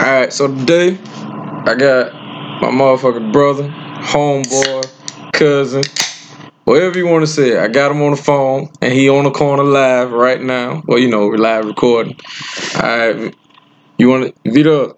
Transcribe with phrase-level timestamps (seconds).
[0.00, 2.14] Alright, so today I got
[2.62, 4.90] my motherfucking brother, homeboy,
[5.34, 5.82] cousin,
[6.64, 7.58] whatever you want to say.
[7.58, 10.82] I got him on the phone and he on the corner live right now.
[10.86, 12.16] Well, you know, we're live recording.
[12.76, 13.36] Alright,
[13.98, 14.96] you want to, Vito,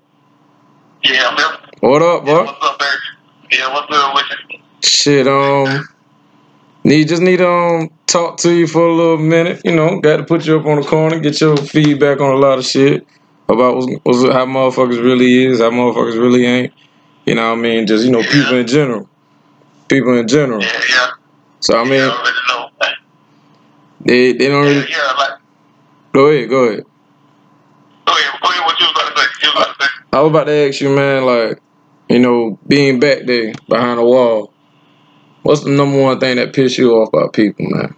[1.02, 1.58] Yeah, I'm there.
[1.80, 3.00] what up, Yeah, what's up, Eric?
[3.50, 4.58] Yeah, what's good with you?
[4.84, 5.84] Shit, um,
[6.84, 9.62] need just need um talk to you for a little minute.
[9.64, 12.38] You know, got to put you up on the corner, get your feedback on a
[12.38, 13.04] lot of shit
[13.52, 16.72] about what's, what's how motherfuckers really is, how motherfuckers really ain't.
[17.26, 17.86] You know what I mean?
[17.86, 19.08] Just you know, people in general,
[19.88, 20.60] people in general.
[20.62, 21.10] Yeah, yeah.
[21.60, 22.68] So I yeah, mean, I already know.
[24.00, 24.90] they they don't Yeah, really.
[24.90, 25.38] yeah, like,
[26.12, 26.84] Go ahead, go ahead.
[28.04, 29.28] go ahead, go ahead, what you was about to say?
[29.42, 29.90] You was about to say?
[30.12, 31.62] I was about to ask you, man, like,
[32.08, 34.52] you know, being back there behind the wall,
[35.42, 37.94] what's the number one thing that pisses you off about people, man?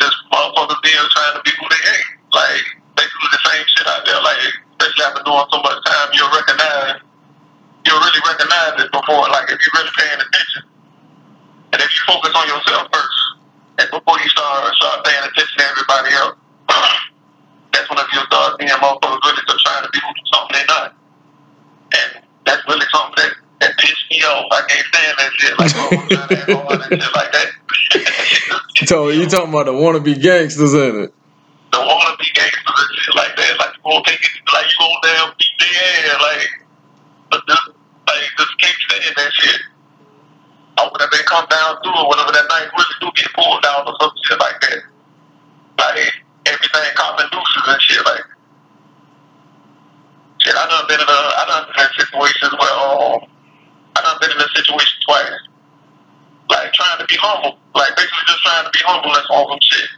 [0.00, 2.10] Just motherfuckers being trying to be who they ain't.
[2.34, 2.64] Like,
[2.96, 4.20] they do the same shit out there.
[4.20, 4.36] Like,
[4.80, 7.00] especially after doing so much time, you'll recognize,
[7.86, 10.62] you'll really recognize it before, like, if you're really paying attention.
[11.72, 13.18] And if you focus on yourself first,
[13.80, 16.36] and before you start, start paying attention to everybody else,
[17.72, 20.00] that's whenever you start seeing motherfuckers really just trying to be
[20.32, 20.92] something they're not.
[21.96, 22.10] And
[22.44, 24.52] that's really something that, that pissed me off.
[24.52, 25.58] I can't stand that shit.
[25.58, 27.48] Like, oh, motherfuckers trying to act on and shit like that.
[28.84, 31.14] So you talking about the wannabe gangsters in it?
[31.72, 33.56] the wanna gangsters and shit like that.
[33.58, 36.48] Like take it like you gonna damn ass, like
[37.30, 37.66] but just
[38.08, 39.60] like just can't stand that shit.
[40.80, 43.86] Or whenever they come down through it, whenever that knife really do get pulled down
[43.86, 44.80] or some shit like that.
[45.78, 46.12] Like
[46.46, 48.24] everything common nooses and shit like
[50.40, 53.20] shit, I done been in a I done been in situations where um
[53.96, 55.38] I done been in a situation twice.
[56.50, 57.58] Like trying to be humble.
[57.74, 59.88] Like basically just trying to be humble and on some shit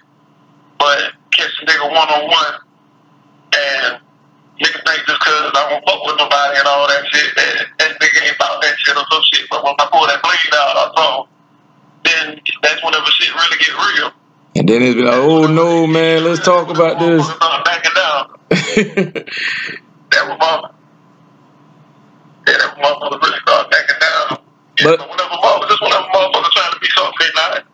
[0.85, 2.55] but catch a nigga one on one
[3.57, 4.01] and
[4.61, 7.91] niggas think just cause I don't fuck with nobody and all that shit that that
[8.01, 9.49] nigga ain't about that shit or some shit.
[9.51, 11.27] But when I pull that blade out I saw
[12.05, 14.11] then that's whenever shit really get real.
[14.57, 17.27] And then it's like, oh no, man, let's talk about this.
[17.65, 19.25] Backing down.
[20.11, 20.71] That was my
[22.47, 24.39] yeah, that motherfuckers really start backing down.
[24.79, 27.65] Yeah, But- but whenever motherfuckers, just whenever motherfuckers trying to be something they not.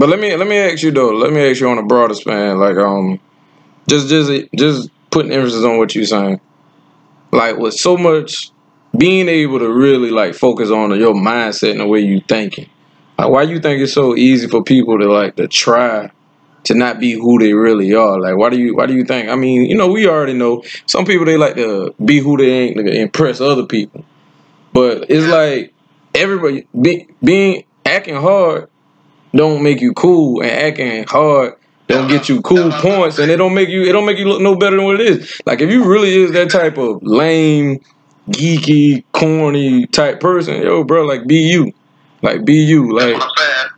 [0.00, 1.10] but let me let me ask you though.
[1.10, 3.20] Let me ask you on a broader span, like um,
[3.88, 6.38] just just just putting emphasis on what you're saying.
[7.32, 8.50] Like with so much
[8.94, 12.68] being able to really like focus on your mindset and the way you thinking.
[13.18, 16.10] Like why you think it's so easy for people to like to try
[16.64, 18.20] to not be who they really are?
[18.20, 19.30] Like why do you why do you think?
[19.30, 22.50] I mean, you know, we already know some people they like to be who they
[22.50, 24.04] ain't to impress other people.
[24.74, 25.72] But it's like
[26.14, 28.68] everybody be, being acting hard
[29.34, 31.54] don't make you cool and acting hard
[31.88, 34.40] don't get you cool points and it don't make you it don't make you look
[34.40, 35.40] no better than what it is.
[35.46, 37.78] Like if you really is that type of lame,
[38.30, 41.72] geeky, corny type person, yo, bro, like be you.
[42.22, 42.92] Like be you.
[42.98, 43.70] That's Like what I'm saying.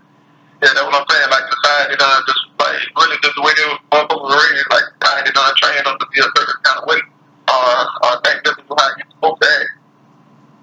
[0.63, 1.31] Yeah, that's what I'm saying.
[1.31, 5.53] Like society done just like really just the way they were raised, like society done
[5.57, 7.01] trained them to be a certain kind of way.
[7.49, 7.77] Or
[8.09, 9.71] or think this is how you're supposed to act.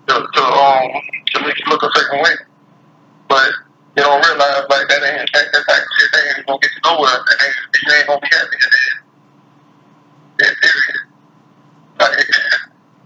[0.08, 0.92] To to um
[1.34, 2.36] to make you look a certain way.
[3.28, 3.50] But
[3.96, 6.72] you don't realize like that ain't that, that type of shit that ain't gonna get
[6.76, 9.00] you nowhere and ain't, you ain't gonna be happy in end.
[10.36, 11.00] Yeah, period.
[12.00, 12.28] Like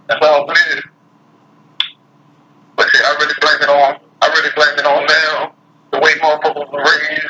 [0.08, 0.84] that's all it is.
[2.76, 5.54] But shit, I really blame it on I really blame it on now
[5.92, 7.28] the way motherfuckers were raised.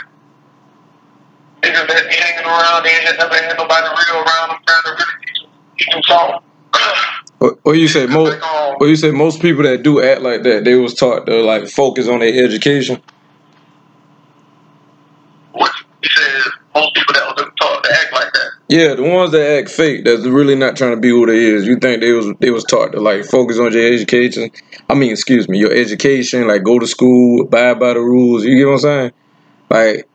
[1.61, 4.91] Niggas that be hanging around, they ain't never had nobody real around them trying to
[4.91, 7.59] really teach them, teach them something.
[7.63, 10.63] what you say most Like, um, you say most people that do act like that,
[10.63, 13.01] they was taught to like focus on their education.
[15.99, 18.51] What you said, most people that was taught to act like that.
[18.69, 21.65] Yeah, the ones that act fake, that's really not trying to be who they is.
[21.65, 24.51] You think they was they was taught to like focus on your education.
[24.89, 28.45] I mean, excuse me, your education, like go to school, abide by the rules.
[28.45, 29.11] You get what I'm saying?
[29.69, 30.07] Like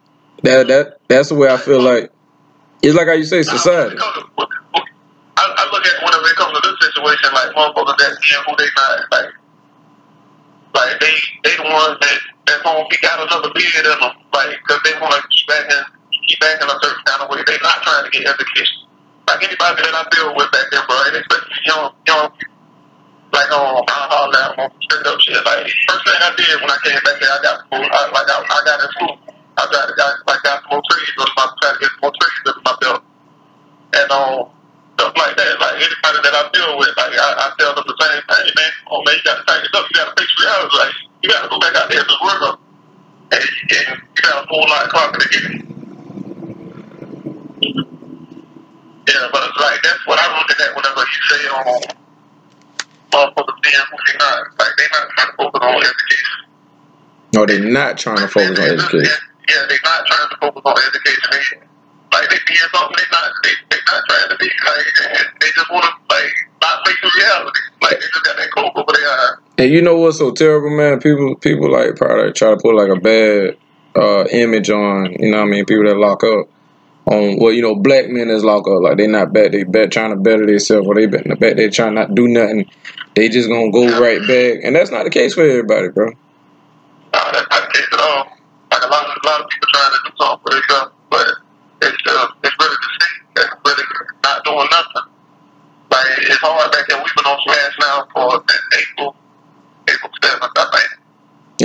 [0.43, 2.11] that that that's the way I feel like
[2.83, 3.97] it's like how you say society.
[3.99, 8.57] I, I look at whenever it comes to this situation, like motherfuckers that being who
[8.57, 9.35] they not, like,
[10.75, 14.57] like they they the ones that that gonna be got another beard in them, like,
[14.69, 15.85] cause they want to keep acting
[16.29, 17.41] keep acting a certain kind of way.
[17.45, 18.85] They're not trying to get education.
[19.29, 22.29] Like anybody that I deal with back there, bro, and especially young young
[23.33, 25.41] like holler at them on straight up shit.
[25.43, 27.83] Like first thing I did when I came back there, I got school.
[27.83, 29.15] I, like I, I got in school.
[29.57, 32.03] I tried to got like got some more trades under my try to get some
[32.05, 33.01] more trades under my belt
[33.95, 34.39] and um
[34.95, 35.53] stuff like that.
[35.59, 38.73] Like anybody that I deal with, like I, I tell them the same thing, man.
[38.93, 39.89] Oh man, you gotta tighten it up.
[39.89, 40.77] You gotta face reality.
[40.79, 40.95] Like
[41.25, 42.61] you gotta go back out there and just work up,
[43.33, 45.65] and, and you gotta pull like clock again.
[49.09, 51.97] Yeah, but it's like that's what I'm looking at whenever you say um
[53.09, 54.45] motherfuckers being who they not.
[54.61, 56.39] Like they not trying to focus on education.
[57.33, 59.25] No, they're not trying to focus on education.
[59.49, 61.25] Yeah, they're not trying to focus on education.
[61.33, 65.51] They, like they being something they not they they not trying to be like they
[65.57, 66.33] just want to like
[66.85, 67.61] face the reality.
[67.81, 69.37] Like they just got that coke over their eye.
[69.57, 71.01] And you know what's so terrible, man?
[71.01, 73.57] People people like probably try to put like a bad
[73.95, 76.49] uh, image on, you know what I mean, people that lock up.
[77.07, 79.93] On well, you know, black men that's lock up, like they not bad, they bet
[79.93, 82.69] trying to better themselves, or they bet the bet they trying not do nothing.
[83.15, 86.07] They just gonna go right back, and that's not the case for everybody, bro.
[86.07, 88.27] Nah, that's not the case at all.
[88.73, 91.27] Like a lot of a lot of people trying to do something for themselves, but
[91.83, 93.85] it's uh, it's really the state that's really
[94.25, 95.13] not doing nothing.
[95.93, 96.99] Like it's hard back there.
[96.99, 99.15] We've been on Smash now for since April
[99.89, 101.01] April seventh, I think.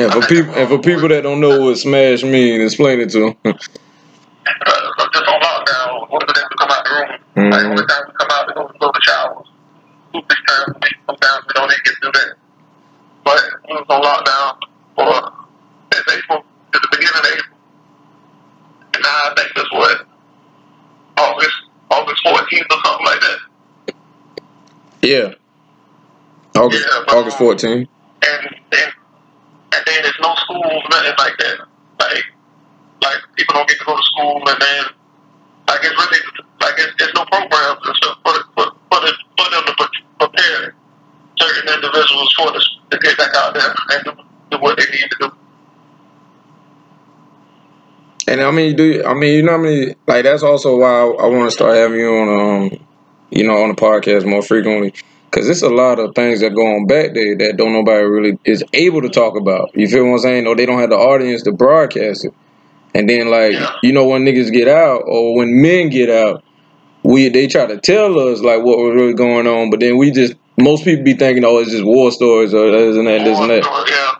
[0.10, 3.20] Yeah, for people and for people that don't know what smash mean, explain it to
[3.20, 3.36] them.
[3.46, 3.54] Uh,
[4.98, 7.20] so just on lockdown, one of them to come out the room.
[7.36, 7.52] Mhm.
[7.52, 9.48] Like only time we come out to go to showers.
[10.14, 10.96] Two three times a week.
[11.06, 12.34] Sometimes we don't even get to that.
[13.24, 14.58] But we was on lockdown
[14.96, 15.32] for
[15.94, 17.58] since April to the beginning of April.
[18.96, 20.08] And now I think that's what
[21.18, 21.56] August
[21.92, 23.94] August fourteenth or something like that.
[25.02, 25.34] yeah,
[26.60, 27.88] August Yeah, but- August 14.
[28.28, 28.94] and and
[30.02, 31.58] there's no schools, nothing like that.
[32.00, 32.24] Like
[33.02, 34.84] like people don't get to go to school, and then
[35.68, 36.22] like it's really
[36.62, 39.00] like it's, there's no programs and stuff for for, for,
[39.38, 39.90] for them to
[40.20, 40.76] prepare
[41.40, 44.12] certain individuals for this to get back out there and do,
[44.52, 45.32] do what they need to do.
[48.28, 49.96] And I mean, do you, I mean you know I mean?
[50.08, 52.86] Like that's also why I, I want to start having you on um,
[53.32, 54.94] you know, on the podcast more frequently.
[55.32, 58.40] Cause it's a lot of things that go on back there that don't nobody really
[58.46, 59.70] is able to talk about.
[59.76, 60.48] You feel what I'm saying?
[60.48, 62.34] Or they don't have the audience to broadcast it.
[62.96, 63.76] And then like Yeah.
[63.84, 66.44] you know when niggas get out or when men get out,
[67.04, 70.10] we they try to tell us like what was really going on, but then we
[70.12, 73.40] just most people be thinking, oh, it's just war stories or this and that, this
[73.40, 73.64] and that.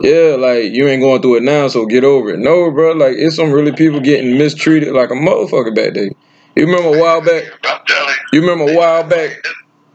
[0.02, 0.10] Yeah.
[0.10, 2.40] Yeah, like you ain't going through it now, so get over it.
[2.40, 6.10] No, bro, like it's some really people getting mistreated like a motherfucker back there.
[6.56, 7.44] You remember a while back?
[7.64, 8.40] I'm telling you.
[8.40, 9.32] You remember a while back?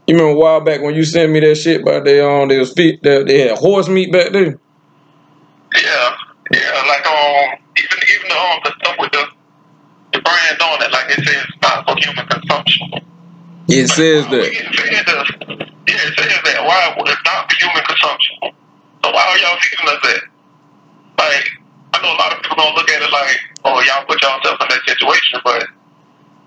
[0.07, 2.65] You remember a while back when you sent me that shit about they on their
[2.65, 4.59] feet that they had horse meat back there?
[5.73, 6.17] Yeah,
[6.53, 9.25] yeah, like um, even even the um, the stuff with the
[10.13, 12.91] the brand on it, like it says not for human consumption.
[13.67, 14.45] It says that.
[14.53, 16.61] getting fed the, yeah, it says that.
[16.63, 18.35] Why it's not for human consumption?
[19.03, 20.21] So why are y'all feeding us that?
[21.17, 21.49] Like,
[21.93, 24.61] I know a lot of people gonna look at it like, oh, y'all put yourself
[24.61, 25.65] in that situation, but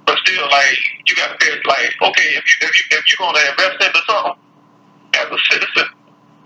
[0.09, 1.53] but still, like, you got to pay.
[1.69, 4.41] Like, okay, if you if you if you're gonna invest into something
[5.21, 5.89] as a citizen,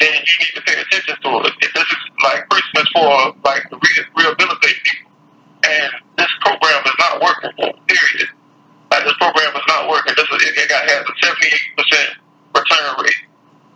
[0.03, 1.55] then you need to pay attention to it.
[1.62, 3.79] If this is like Christmas for like the
[4.19, 5.14] rehabilitate people,
[5.62, 7.55] and this program is not working.
[7.87, 8.29] Period.
[8.91, 10.15] Like this program is not working.
[10.19, 12.19] This is, it got has a seventy eight percent
[12.58, 13.23] return rate.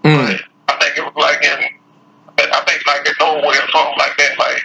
[0.02, 0.18] Mm.
[0.18, 1.58] But I think it was like in,
[2.42, 4.34] I think like in Norway or something like that.
[4.34, 4.62] Like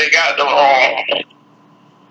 [0.00, 1.28] they got the um,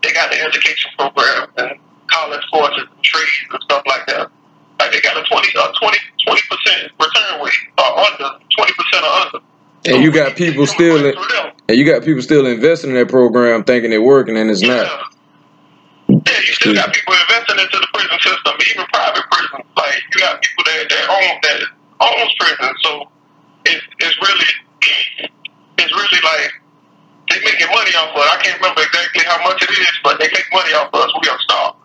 [0.05, 4.31] they got the education program and college courses and trades and stuff like that.
[4.79, 9.13] Like they got a 20 uh, 20 percent return rate or under twenty percent or
[9.25, 9.39] under.
[9.87, 11.15] And you got people still in,
[11.69, 14.85] and you got people still investing in that program thinking they're working and it's not.
[14.85, 15.03] Yeah.
[16.09, 19.65] Yeah, you still got people investing into the prison system, even private prisons.
[19.77, 21.59] Like you got people that that own that
[22.01, 22.77] owns prisons.
[22.81, 23.09] So
[23.65, 24.51] it's it's really
[25.77, 26.51] it's really like
[27.29, 28.29] they making money off of it.
[28.33, 31.11] I can't remember exactly how much it is, but they make money off of us.
[31.21, 31.81] We are stopped.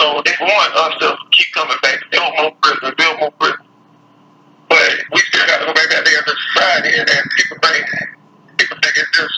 [0.00, 3.32] So they want us to keep coming back, build more prisons, build more
[5.46, 7.86] we got to go back out there into society, and, and people think
[8.58, 9.36] people think it's just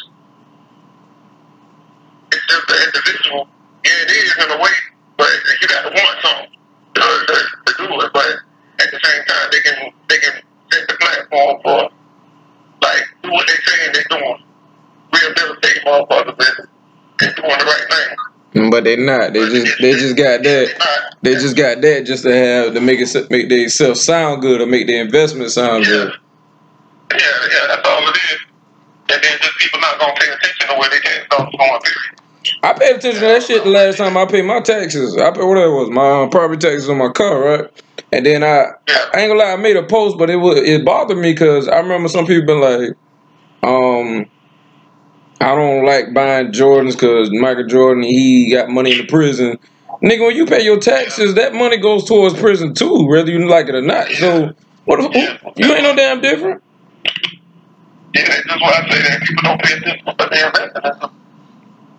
[2.32, 3.48] it's just the individual.
[3.84, 4.76] Yeah, it is in a way,
[5.18, 6.50] but you got to want something
[6.96, 7.36] to, to,
[7.66, 8.12] to do it.
[8.14, 8.32] But
[8.80, 10.34] at the same time, they can they can
[10.72, 11.90] set the platform for
[12.82, 14.42] like do what they saying they're doing,
[15.12, 16.68] rehabilitate motherfuckers and,
[17.22, 18.27] and doing the right thing.
[18.54, 19.32] But they not.
[19.32, 21.14] They just they just got that.
[21.22, 24.66] They just got that just to have to make it make themselves sound good or
[24.66, 26.12] make their investment sound yeah, good.
[27.12, 27.66] yeah, yeah.
[27.68, 28.38] That's all it is.
[29.12, 31.00] And then just people not gonna pay attention to where they
[31.30, 31.80] dollars going.
[31.82, 32.18] Period.
[32.62, 35.16] I paid attention to that shit the last time I paid my taxes.
[35.16, 37.82] I paid whatever it was my um, property taxes on my car, right?
[38.12, 39.10] And then I, Yeah.
[39.12, 41.68] I ain't gonna lie, I made a post, but it was it bothered me because
[41.68, 42.96] I remember some people been like,
[43.62, 44.26] um,
[45.40, 49.58] I don't like buying Jordans because Michael Jordan he got money in the prison.
[50.02, 53.68] Nigga, when you pay your taxes, that money goes towards prison too, whether you like
[53.68, 54.08] it or not.
[54.08, 54.52] So
[54.84, 55.00] what?
[55.00, 56.62] If, who, you ain't no damn different.
[58.14, 61.00] Yeah, that's just why I say that people don't pay attention, but they're investing in
[61.00, 61.18] something.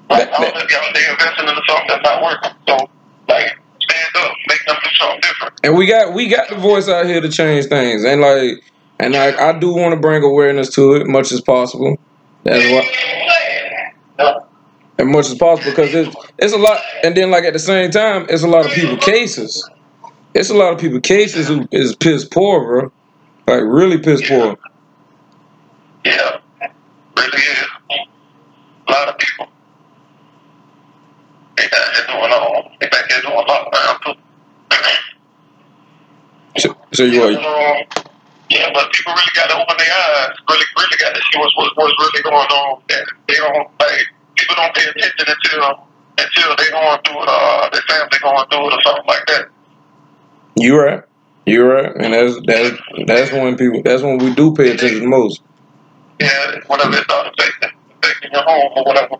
[0.09, 2.51] Like, of y'all, they investing into something that's not working.
[2.67, 2.89] So,
[3.27, 5.59] like, stand up, make them do something different.
[5.63, 8.03] And we got we got the voice out here to change things.
[8.03, 8.63] And like
[8.99, 11.97] and I, I do want to bring awareness to it much as possible.
[12.43, 12.91] That's why,
[14.19, 14.35] Yeah.
[14.99, 16.79] as much as possible, because it's it's a lot.
[17.03, 19.69] And then like at the same time, it's a lot of people cases.
[20.33, 22.91] It's a lot of people cases who is piss poor, bro.
[23.47, 24.57] Like really piss poor.
[26.05, 26.39] Yeah.
[27.17, 27.65] Really is.
[28.87, 29.47] A lot of people.
[31.57, 32.71] They back there doing all.
[32.79, 34.13] They back there doing lockdown too.
[36.57, 38.08] So, so you are, but, um,
[38.49, 40.33] yeah, but people really got to open their eyes.
[40.49, 42.81] Really, really got to see what's, what's what's really going on.
[42.89, 45.85] And they don't like people don't pay attention until
[46.17, 47.29] until they going through it.
[47.29, 49.45] Uh, their family going through it or something like that.
[50.55, 51.03] you right.
[51.45, 51.95] You're right.
[51.95, 55.41] And that's that's that's when people that's when we do pay attention the most.
[56.19, 59.15] Yeah, whatever it starts affecting, affecting your home or whatever.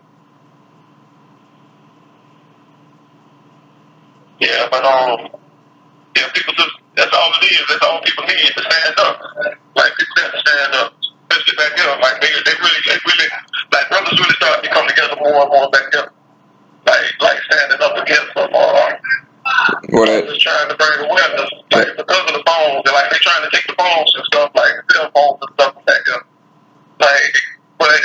[4.40, 5.28] Yeah, but um,
[6.16, 7.64] yeah, people just that's all it is.
[7.68, 9.16] That's all people need to stand up.
[9.76, 10.94] Like people got to stand up,
[11.30, 11.90] especially back here.
[12.02, 13.28] Like they, they really, they really,
[13.72, 16.12] like brothers really starting to come together more and more back here.
[16.86, 18.50] Like, like standing up against them.
[18.54, 18.90] Uh,
[19.92, 23.42] Well, just trying to bring awareness, like because of the phones, and like they trying
[23.44, 26.26] to take the phones and stuff, like cell phones and stuff back up.
[27.00, 27.34] Like,
[27.78, 28.00] but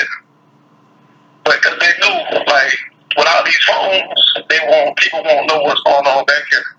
[1.46, 2.77] but because they knew, like,
[3.18, 6.75] without these phones, they won't people won't know what's going on back here.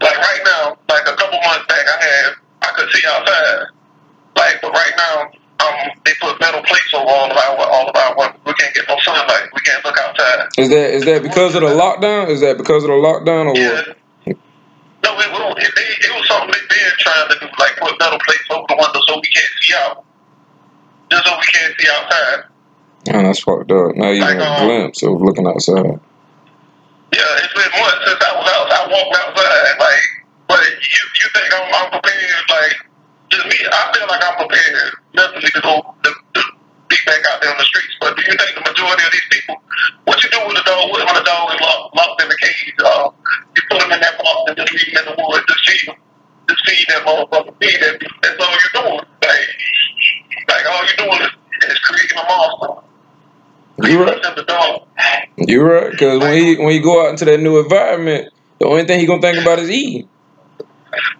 [0.00, 3.66] Like right now, like a couple months back, I had I could see outside.
[4.36, 5.30] Like, but right now,
[5.66, 8.84] um, they put metal plates over all of our all of our we can't get
[8.88, 9.50] no sunlight.
[9.52, 10.48] We can't look outside.
[10.56, 12.28] is that is that because of the lockdown?
[12.30, 13.74] Is that because of the lockdown or Yeah.
[13.74, 13.96] what?
[15.04, 17.98] No, it, was it, it, it was something they been trying to do, like put
[17.98, 20.04] metal plates over the window so we can't see out.
[21.10, 22.44] Just so we can't see outside.
[23.12, 23.94] Man, that's fucked up.
[23.96, 26.00] Not even Like, a um, glimpse of looking outside.
[27.18, 28.70] Yeah, it's been months since I was out.
[28.70, 30.04] I walked outside, like,
[30.46, 32.46] but you you think I'm, I'm prepared?
[32.46, 32.78] Like,
[33.34, 36.40] just me, I feel like I'm prepared mentally to go to, to
[36.86, 37.90] be back out there on the streets.
[37.98, 39.58] But do you think the majority of these people,
[40.06, 42.78] what you do with a dog when a dog is locked, locked in the cage?
[42.86, 43.10] Uh,
[43.50, 45.90] you put him in that box and just leave him in the woods, just feed
[45.90, 45.98] him,
[46.46, 47.98] just feed that motherfucker, feed that.
[48.22, 49.02] That's all you're doing.
[49.26, 49.48] Like,
[50.54, 51.34] like all you're doing is,
[51.66, 52.87] is creating a monster.
[53.80, 54.18] You right.
[55.38, 55.90] You right.
[55.92, 59.06] Because when he when he go out into that new environment, the only thing he
[59.06, 60.08] gonna think about is eating.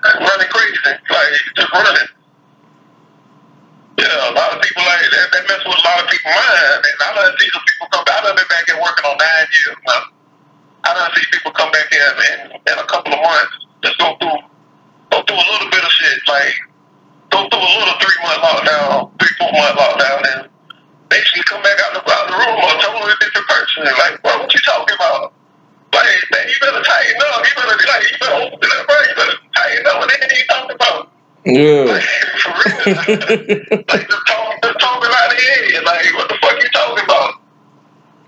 [0.03, 2.09] running crazy, like just running.
[3.99, 5.27] Yeah, a lot of people like that.
[5.33, 8.05] That mess with a lot of people's mind, and I done see some people come.
[8.05, 8.19] back.
[8.19, 10.03] I done been back here working on nine years now.
[10.83, 14.19] I done see people come back here in, in a couple of months, just go
[14.19, 14.39] through,
[15.15, 16.55] go through a little bit of shit, like
[17.31, 20.41] go through a little three month lockdown, three four month lockdown, and
[21.09, 23.89] basically come back out the, out the room a totally different person.
[23.89, 25.33] And like, bro, what you talking about?
[25.93, 27.45] Like, man, you better tighten up.
[27.45, 28.97] You better be like, you better open up, bro.
[29.03, 29.97] You better tighten up.
[29.99, 31.01] What the hell you talking about?
[31.47, 31.85] Yeah.
[31.89, 32.05] Like,
[32.43, 33.85] for real.
[33.89, 35.85] like, just talking, just talking out of the head.
[35.85, 37.35] Like, what the fuck you talking about?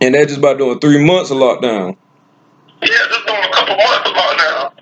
[0.00, 1.96] and that just about doing three months of lockdown.
[2.82, 4.72] Yeah, just doing a couple months of lockdown.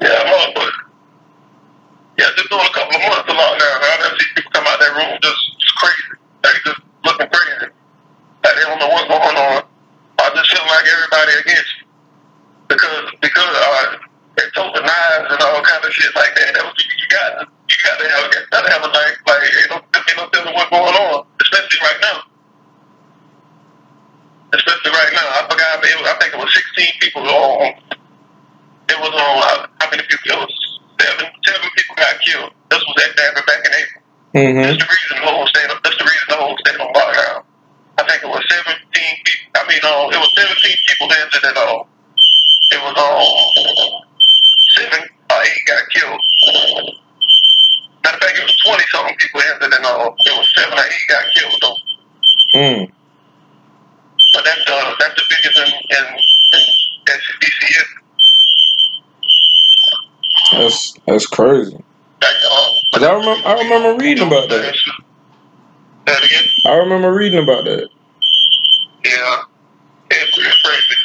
[0.00, 0.77] Yeah, motherfucker.
[2.18, 3.78] Yeah, just doing a couple of months of lockdown.
[3.78, 6.18] I done see people come out that room just, just crazy.
[6.42, 7.70] Like, just looking crazy.
[8.42, 9.62] Like, they don't know what's going on.
[10.18, 11.86] I just feel like everybody against you.
[12.66, 14.02] Because, because, uh,
[14.34, 16.58] they took the knives and all kind of shit like that.
[16.58, 19.18] That was, you got you got to have, got to have a knife.
[19.26, 21.22] Like, ain't no, ain't no telling what's going on.
[21.38, 22.18] Especially right now.
[24.58, 25.26] Especially right now.
[25.38, 27.78] I forgot, it was, I think it was 16 people on,
[28.90, 30.34] it was on, uh, how many people?
[30.34, 30.67] It was
[31.98, 32.52] got killed.
[32.70, 34.02] This was at that back in April.
[34.34, 34.62] Mm-hmm.
[34.62, 35.68] That's the reason the whole state.
[35.68, 37.42] That's the reason the whole state on lockdown.
[37.98, 39.48] I think it was 17 people.
[39.56, 40.54] I mean, uh, it was 17
[40.86, 41.88] people injured and all.
[42.70, 44.04] It was um
[44.76, 46.20] seven or eight got killed.
[48.04, 50.14] Matter of fact, it was 20 something people injured and all.
[50.14, 51.78] It was seven or eight got killed though.
[52.54, 52.92] Mm.
[54.34, 57.88] But that's the that's the biggest in in, in, in.
[60.52, 61.82] That's that's crazy.
[62.20, 64.74] 'Cause I remember I remember reading about that.
[66.06, 66.46] It again.
[66.66, 67.88] I remember reading about that.
[69.04, 69.42] Yeah.
[70.10, 70.96] It's real crazy.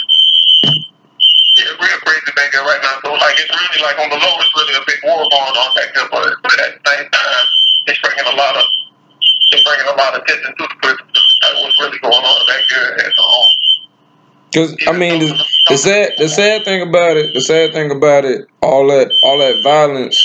[1.57, 2.97] Yeah, real crazy back there right now.
[3.03, 5.75] So like it's really like on the low it's really a big war going on
[5.75, 7.45] back there, but, but at the same time
[7.87, 8.63] it's bringing a lot of
[9.51, 11.05] it's bringing a lot of attention to the prison.
[11.43, 13.47] Like what's really going on back there and um
[14.53, 18.23] Cause I mean, the, the sad the sad thing about it, the sad thing about
[18.23, 20.22] it, all that all that violence,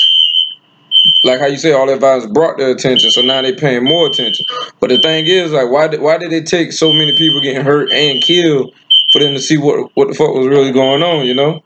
[1.23, 3.11] like how you say, all that violence brought their attention.
[3.11, 4.45] So now they paying more attention.
[4.79, 7.65] But the thing is, like, why did why did it take so many people getting
[7.65, 8.73] hurt and killed
[9.11, 11.25] for them to see what what the fuck was really going on?
[11.25, 11.61] You know?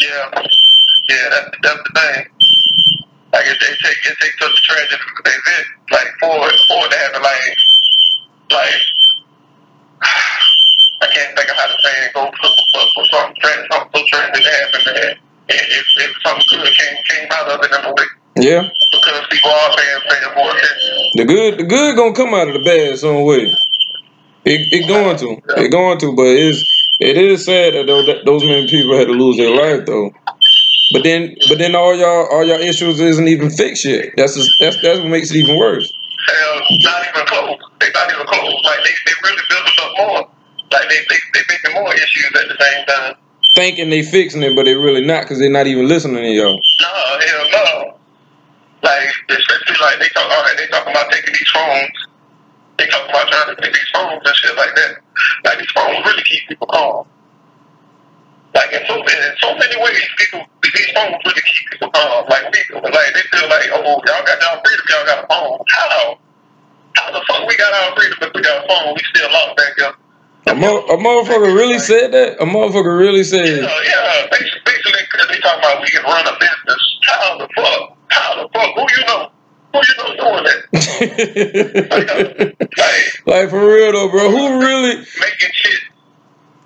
[0.00, 0.42] Yeah.
[1.08, 2.26] Yeah, that's that's the thing.
[3.32, 7.22] Like it, it take it takes such a tragic event like for for to happen
[7.22, 7.56] like
[8.50, 8.82] like
[11.02, 12.14] I can't think of how to say it.
[12.14, 15.18] Go for, for, for something something so tragic to happen that
[15.48, 18.06] if, if something good came came out of it in a way
[18.36, 18.68] Yeah.
[18.92, 21.10] because people are paying paying more attention.
[21.14, 23.52] The good, the good gonna come out of the bad some way.
[24.44, 26.62] It, it going to, it going to, but it's
[27.00, 30.14] it is sad that those, that those many people had to lose their life though.
[30.92, 34.14] But then, but then all y'all, all y'all issues isn't even fixed yet.
[34.16, 35.92] That's just, that's that's what makes it even worse.
[36.28, 37.58] Hell, not even close.
[37.80, 38.54] They not even close.
[38.64, 40.28] Like they, they really building up more.
[40.70, 43.14] Like they they they making more issues at the same time.
[43.56, 46.60] Thinking they fixing it, but they really not because they're not even listening to y'all.
[46.80, 47.95] No, hell no.
[48.86, 51.98] Like especially like they talk all right, they talking about taking these phones.
[52.78, 55.02] They talking about trying to take these phones and shit like that.
[55.42, 57.02] Like these phones really keep people calm.
[58.54, 62.30] Like in so in so many ways, people these phones really keep people calm.
[62.30, 65.58] Like people, like they feel like, oh, y'all got y'all freedom, y'all got a phone.
[65.66, 66.18] How?
[66.94, 68.94] How the fuck we got our freedom if we got a phone?
[68.94, 69.98] We still locked back up.
[70.46, 72.40] A, mo- a motherfucker really said that.
[72.40, 74.26] A motherfucker really said, yeah.
[74.30, 76.82] Basically, basically, they talking about we can run a business.
[77.02, 77.95] How the fuck?
[78.08, 78.74] How the fuck?
[78.74, 79.30] Who you know?
[79.72, 80.60] Who you know doing that?
[82.76, 84.30] Like like for real though, bro.
[84.30, 84.96] Who really?
[84.96, 85.80] making shit,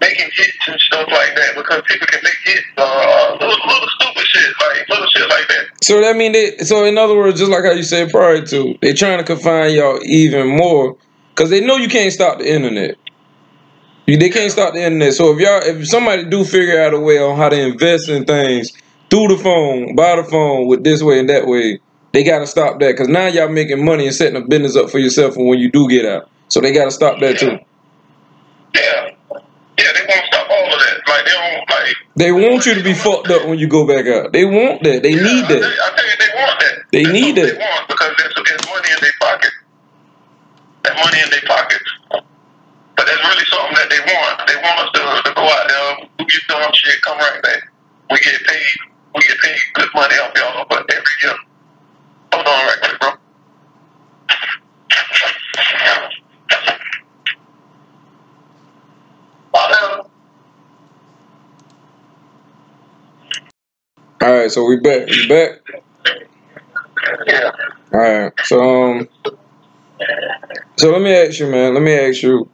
[0.01, 2.67] making hits and stuff like that because people can make hits.
[2.77, 5.67] Uh, little, little stupid shit, like little shit like that.
[5.83, 6.59] So that mean they?
[6.59, 9.75] So in other words, just like how you said prior to, they trying to confine
[9.75, 10.97] y'all even more
[11.35, 12.97] because they know you can't stop the internet.
[14.07, 15.15] You, they can't stop the internet.
[15.15, 18.25] So if y'all, if somebody do figure out a way on how to invest in
[18.25, 18.73] things
[19.11, 21.81] through the phone, by the phone, with this way and that way,
[22.13, 24.99] they gotta stop that because now y'all making money and setting a business up for
[24.99, 26.31] yourself for when you do get out.
[26.49, 27.59] So they gotta stop that too.
[28.75, 29.11] Yeah,
[29.79, 29.93] yeah.
[29.95, 30.97] They want to stop all of that.
[31.09, 31.97] Like they don't like.
[32.17, 34.33] They want you to be fucked up when you go back out.
[34.33, 35.03] They want that.
[35.03, 35.63] They Yeah, need that.
[35.63, 36.75] I tell you, they want that.
[36.93, 37.47] They That's need that.
[37.47, 39.53] They want because there's, there's money in their pocket.
[40.85, 41.91] That money in their pockets.
[42.97, 44.35] But that's really something that they want.
[44.47, 47.73] They want us to, to go out there, do your dumb shit, come right back.
[48.11, 48.90] We get paid.
[49.15, 51.35] We get paid good money off y'all, but every year.
[52.33, 53.11] Hold on, right quick, bro.
[64.23, 65.09] All right, so we back.
[65.09, 65.61] We back.
[67.27, 67.51] yeah.
[67.93, 68.33] All right.
[68.45, 69.09] So um,
[70.77, 71.75] so let me ask you, man.
[71.75, 72.51] Let me ask you.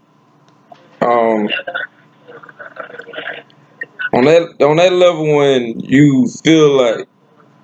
[1.01, 1.49] Um,
[4.17, 7.07] on that on that level when you feel like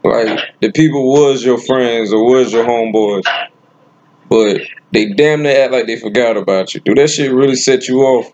[0.04, 3.24] like the people was your friends or was your homeboys,
[4.28, 4.60] but
[4.92, 6.80] they damn near act like they forgot about you.
[6.80, 8.26] Do that shit really set you off?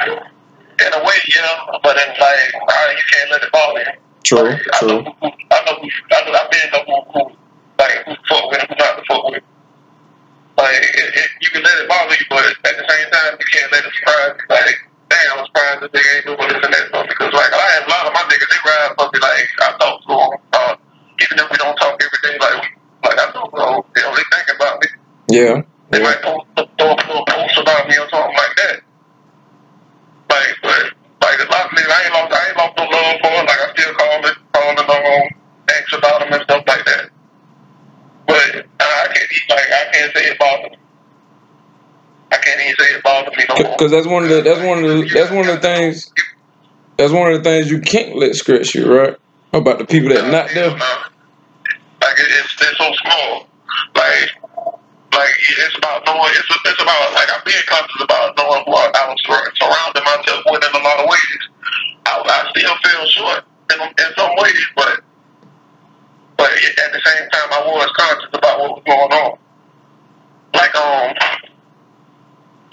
[0.00, 3.86] In a way, yeah, but then like, right, you can't let it bother you.
[4.24, 4.50] True.
[4.50, 4.88] Like, I True.
[4.88, 7.30] know who, I know who, I know, I've been know who, who,
[7.78, 9.42] like, who fuck with and who not to fuck with.
[10.56, 13.46] Like, it, it, you can let it bother you, but at the same time, you
[13.52, 14.54] can't let it surprise you.
[14.54, 14.76] Like,
[15.18, 17.06] damn, I'm surprised that they ain't doing this and that stuff.
[17.08, 19.68] Because, like, I have a lot of my niggas, they ride for me, like, I
[19.78, 20.74] talk to them, uh,
[21.22, 22.68] even if we don't talk every day, like, we,
[23.10, 24.88] like, I know, bro, you know, they thinking about me.
[25.30, 25.54] Yeah.
[25.90, 26.04] They Yeah.
[26.04, 26.46] might post,
[26.78, 28.76] throw a little post about me or something like that.
[43.78, 46.12] Because that's one of the that's one of the that's one of the things
[46.96, 49.14] that's one of the things you can't let scratch you, right?
[49.52, 50.70] About the people that not there.
[50.70, 53.46] Like it, it's, it's so small.
[53.94, 54.34] Like,
[55.14, 56.34] like it's about knowing.
[56.34, 60.02] It's, it's about like I'm being conscious about knowing who I, I was sur- surrounding
[60.02, 61.42] myself with in a lot of ways.
[62.06, 65.00] I, I still feel short in, in some ways, but
[66.36, 69.38] but at the same time, I was conscious about what was going on.
[70.52, 71.14] Like um,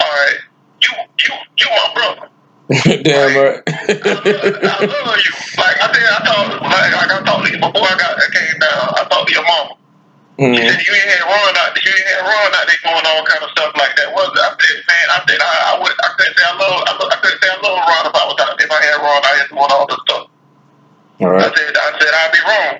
[0.00, 0.38] all right,
[0.82, 0.92] you
[1.24, 2.28] you you my brother.
[3.04, 3.62] Damn right.
[3.66, 5.32] I love you.
[5.58, 8.28] Like I said, I thought, like, like I talked to you before I got I
[8.34, 8.84] came down.
[8.98, 9.74] I talked to your mama.
[10.38, 10.68] You Mhm.
[10.68, 11.72] said you ain't had Ron out.
[11.80, 14.12] You ain't had Ron out there doing all kind of stuff like that.
[14.12, 14.42] Was it?
[14.44, 15.92] I said, man, I said I, I would.
[15.96, 16.78] I couldn't say I love.
[16.86, 18.60] I, I couldn't say I love Ron if I was out.
[18.60, 20.26] If I had Ron out here doing all this stuff.
[21.22, 22.74] All I said, I said I'd be wrong.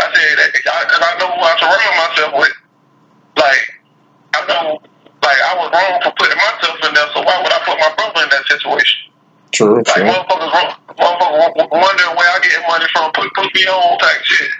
[0.00, 2.56] I said because I know who I surround myself with.
[3.36, 3.64] Like
[4.34, 4.78] I know,
[5.26, 7.10] like I was wrong for putting myself in there.
[7.14, 9.10] So why would I put my brother in that situation?
[9.52, 9.82] True.
[9.82, 10.06] Like True.
[10.06, 13.10] motherfuckers, wrong- motherfuckers wondering where I get money from.
[13.12, 14.50] Put put me on type shit.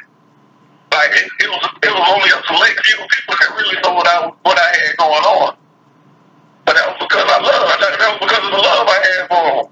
[0.93, 4.09] Like it, it was, it was only a select few people that really know what
[4.09, 5.57] I what I had going on.
[6.67, 7.67] But that was because I love.
[9.29, 9.69] The.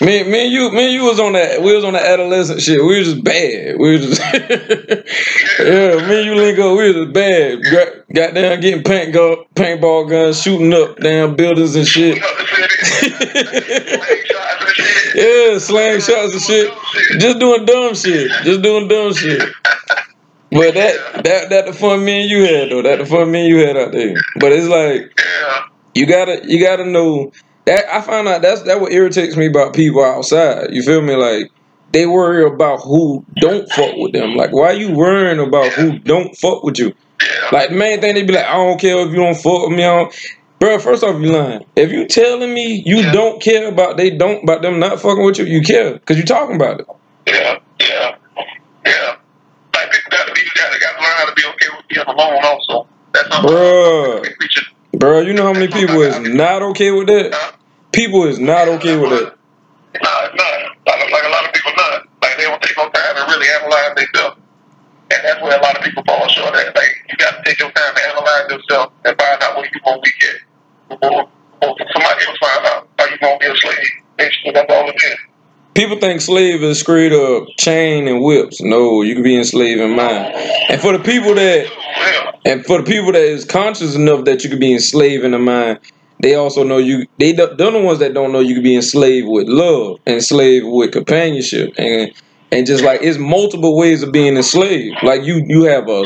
[0.00, 1.62] Me, me and you, me and you was on that.
[1.62, 2.82] We was on that adolescent shit.
[2.82, 3.78] We was just bad.
[3.78, 4.20] We was just,
[5.60, 6.08] yeah.
[6.08, 6.76] Me and you link up.
[6.76, 7.62] We was just bad.
[7.62, 12.22] Got, got down getting paint go, paintball guns, shooting up damn buildings the and shit.
[15.14, 16.72] Yeah, slang shots and shit.
[17.20, 18.30] Just doing dumb shit.
[18.44, 19.42] Just doing dumb shit.
[20.50, 22.82] But that that that the fun me and you had though.
[22.82, 24.14] That the fun me and you had out there.
[24.38, 25.18] But it's like
[25.94, 27.32] you gotta you gotta know
[27.66, 30.68] that I find out that's that what irritates me about people outside.
[30.72, 31.14] You feel me?
[31.16, 31.50] Like
[31.92, 34.34] they worry about who don't fuck with them.
[34.34, 36.94] Like why you worrying about who don't fuck with you?
[37.52, 39.76] Like the main thing they be like, I don't care if you don't fuck with
[39.76, 39.84] me.
[39.84, 40.14] I don't.
[40.58, 41.64] Bro, first off, you lying.
[41.74, 43.12] If you telling me you Yeah.
[43.12, 46.24] don't care about they don't about them not fucking with you, you care because you
[46.24, 46.86] talking about it.
[47.26, 48.16] Yeah, yeah,
[48.86, 49.16] yeah.
[49.74, 51.88] Like people got to be, got to, got to learn how to be okay with
[51.88, 52.44] being alone.
[52.44, 54.22] Also, that's something Bruh.
[54.92, 57.56] Bro, you know how many people is not okay with that?
[57.92, 59.36] People is not okay with that.
[60.02, 60.68] Nah, nah.
[60.86, 62.06] Like, like a lot of people not.
[62.20, 64.36] Like they don't take no time to really analyze themselves.
[65.10, 66.74] And that's where a lot of people fall short at.
[66.76, 69.80] Like you got to take your time to analyze yourself and find out where you
[69.84, 71.28] gonna be at before,
[71.60, 73.88] before somebody else find out how you gonna be a slave.
[74.16, 75.16] Basically, that's all it is.
[75.74, 78.60] People think slave is straight up chain and whips.
[78.60, 80.34] No, you can be enslaved in mind.
[80.68, 81.66] And for the people that
[82.44, 85.38] and for the people that is conscious enough that you could be enslaved in the
[85.38, 85.78] mind,
[86.20, 87.06] they also know you.
[87.18, 90.92] They they're the ones that don't know you could be enslaved with love, enslaved with
[90.92, 92.12] companionship, and
[92.50, 94.96] and just like it's multiple ways of being enslaved.
[95.02, 96.04] Like you you have a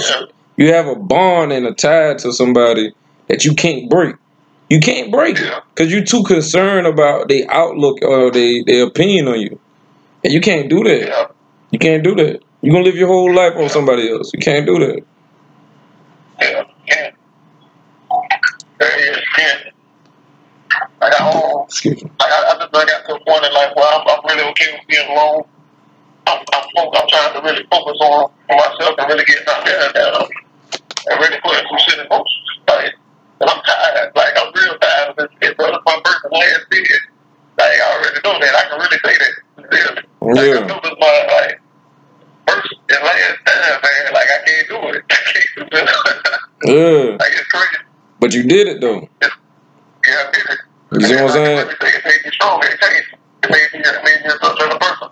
[0.57, 2.93] you have a bond and a tie to somebody
[3.29, 4.17] that you can't break.
[4.71, 9.29] You can't break it because you're too concerned about the outlook or their their opinion
[9.29, 9.61] on you,
[10.25, 11.33] and you can't do that.
[11.71, 12.43] You can't do that.
[12.63, 14.33] You're gonna live your whole life on somebody else.
[14.33, 15.03] You can't do that.
[16.41, 17.11] yeah, yeah.
[18.79, 19.71] There it is, yeah.
[21.21, 22.11] I don't, Excuse me.
[22.21, 24.45] like I, I just done got to a point in life where I'm, I'm really
[24.51, 25.45] okay with being alone.
[26.27, 29.97] I'm, I'm, I'm trying to really focus on, myself and really getting out there and,
[29.97, 30.27] uh,
[31.11, 32.43] and really putting some shit in motion.
[32.69, 32.93] Like,
[33.41, 34.13] and I'm tired.
[34.17, 35.67] Like, I'm real tired of this shit, bro.
[35.69, 36.89] It's my first and last bid.
[37.59, 38.55] Like, I already know that.
[38.57, 39.35] I can really say that.
[39.71, 40.03] Really.
[40.35, 40.67] Like, I Yeah.
[40.67, 41.61] know this my, like,
[42.49, 44.13] first and last time, man.
[44.13, 45.05] Like, I can't do it.
[45.11, 45.91] I can't do it.
[46.65, 47.17] Yeah.
[47.21, 47.85] like, it's crazy.
[48.19, 49.01] But you did it though.
[49.01, 49.36] Yeah, I did it.
[51.01, 51.59] You see what I'm saying?
[51.69, 52.67] It made me stronger.
[52.67, 53.09] It changed.
[53.45, 55.09] It made me, it made me a better person.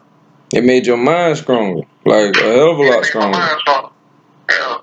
[0.53, 1.83] It made your mind stronger.
[2.05, 3.37] Like a hell of a lot It stronger.
[3.39, 3.91] mind stronger.
[4.51, 4.79] Yeah.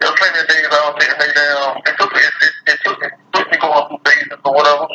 [0.00, 1.82] There were plenty of days I was sitting there down.
[1.86, 4.52] It took me, it, it, it took me, it took me going through phases or
[4.54, 4.86] whatever.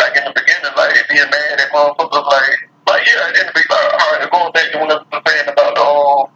[0.00, 3.72] Like in the beginning, like being mad at motherfuckers, like, like yeah, in the beginning,
[3.72, 6.28] like, all right, going back to when I was saying about the, um,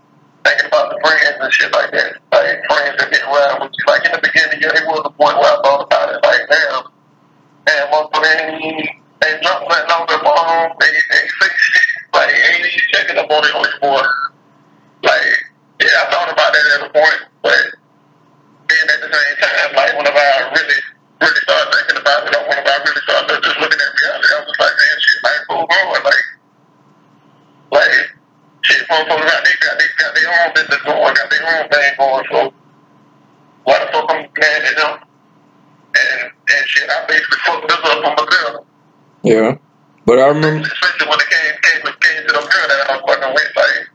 [0.45, 2.11] thinking about the friends and shit like that.
[2.33, 3.85] Like friends that didn't ride with you.
[3.87, 6.19] Like in the beginning, yeah, there was a point where I thought about it.
[6.25, 6.89] Like, damn,
[7.69, 8.89] damn, motherfucker, ain't,
[9.25, 10.73] ain't dropped on their phone.
[10.81, 11.89] They, they say shit.
[12.15, 14.09] Like, ain't even checking up on it anymore.
[15.05, 15.29] Like,
[15.85, 17.65] yeah, I thought about that at a point, but
[18.73, 20.81] then at the same time, like, whenever I really,
[21.21, 24.59] really started thinking about it, whenever I really started just looking at reality, I was
[24.59, 26.01] like, man, shit, like, move on.
[26.09, 26.25] Like,
[27.71, 27.95] like,
[28.65, 31.93] shit, motherfuckers got, they got, they got their own business going, got their own thing
[32.01, 32.41] going, so
[33.65, 34.95] why the fuck I'm mad at them?
[35.95, 38.67] And, and shit, I basically fucked this up on myself.
[39.23, 39.57] Yeah.
[40.07, 43.03] But I remember Especially when it came, came, came to the girl that I was
[43.07, 43.91] fucking with, like,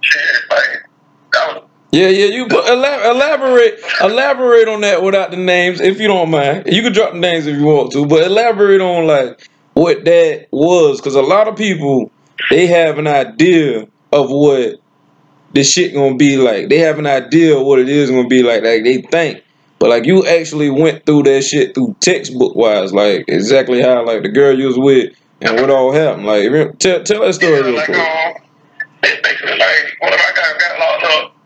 [0.00, 0.88] shit, like,
[1.32, 6.08] that was, Yeah, yeah, you elab- elaborate elaborate on that without the names if you
[6.08, 6.64] don't mind.
[6.66, 10.48] You can drop the names if you want to, but elaborate on like what that
[10.50, 12.10] was cuz a lot of people
[12.50, 14.76] they have an idea of what
[15.52, 16.68] this shit going to be like.
[16.68, 19.42] They have an idea of what it is going to be like like they think.
[19.78, 24.22] But like you actually went through that shit through textbook wise like exactly how like
[24.22, 26.26] the girl you was with and what all happened.
[26.26, 27.98] Like tell tell that story Yeah, real like, quick.
[27.98, 28.34] um,
[29.04, 31.36] it's basically like, one of my guys got locked up,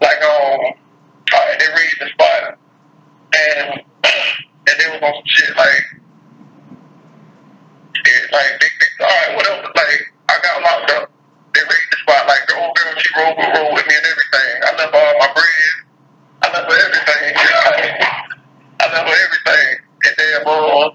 [0.00, 0.60] like, um,
[1.34, 2.54] alright, they raided the spot,
[3.34, 5.82] and, and they was on some shit, like,
[8.06, 11.10] yeah, like, they, they, alright, what else, like, I got locked up,
[11.54, 14.50] they raided the spot, like, the old girl, she rolled, rolled with me and everything,
[14.62, 15.74] I left all my bread,
[16.48, 17.34] I left everything.
[18.80, 19.68] I left everything.
[20.04, 20.90] And then, uh,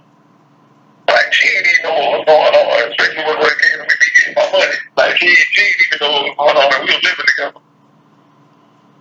[1.07, 3.95] like, she ain't even know what was going on, especially when it came to me
[4.17, 4.77] getting my money.
[4.97, 7.61] Like, she, she ain't even know what was going on, and we were living together.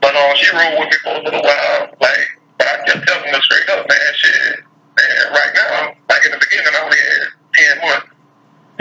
[0.03, 1.83] But uh, she ruled with me for a little while.
[2.03, 2.27] Like,
[2.59, 4.61] but I kept telling her straight up, man, shit.
[4.99, 7.23] man, right now, like in the beginning, I only had
[7.55, 8.09] 10 months.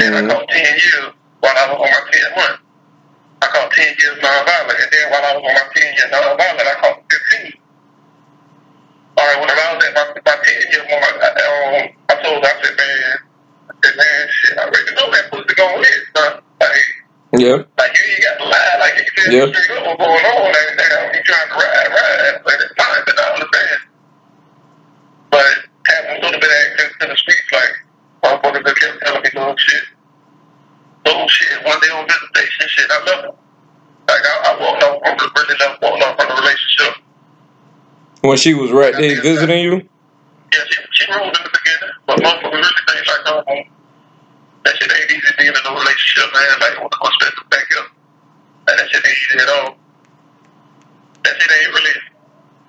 [0.02, 0.28] and mm-hmm.
[0.28, 1.08] I caught 10 years
[1.40, 2.62] while I was on my 10 months.
[3.42, 4.82] I caught 10 years nonviolent.
[4.82, 7.61] And then while I was on my 10 years nonviolent, I caught 15
[11.52, 13.18] um, I told I said, man,
[13.70, 16.42] I said, man, shit, I already know that pussy gonna hit, son.
[16.60, 16.86] Like,
[17.38, 17.58] yeah.
[17.78, 18.76] Like, you ain't got to lie.
[18.80, 19.46] Like, you said, yeah.
[19.48, 22.76] straight up what's going on now you trying to ride, ride, but it's
[23.22, 23.80] understand.
[25.30, 25.54] But
[25.88, 27.74] having a little bit of access to the streets, like,
[28.24, 29.84] motherfuckers that kept telling me little shit.
[31.06, 33.36] Little shit, one day on visitation shit, I love.
[34.10, 35.82] Like, I, I walked off from the left
[38.22, 39.76] when she was right there visiting you.
[40.54, 43.42] Yeah, she, she rolled in the beginning, but motherfuckers really think like, no,
[44.64, 46.60] that shit ain't easy being in a relationship, man.
[46.62, 47.88] Like, I'm gonna spend the back up.
[48.70, 49.74] And that shit ain't easy at all.
[51.24, 51.98] That shit ain't really,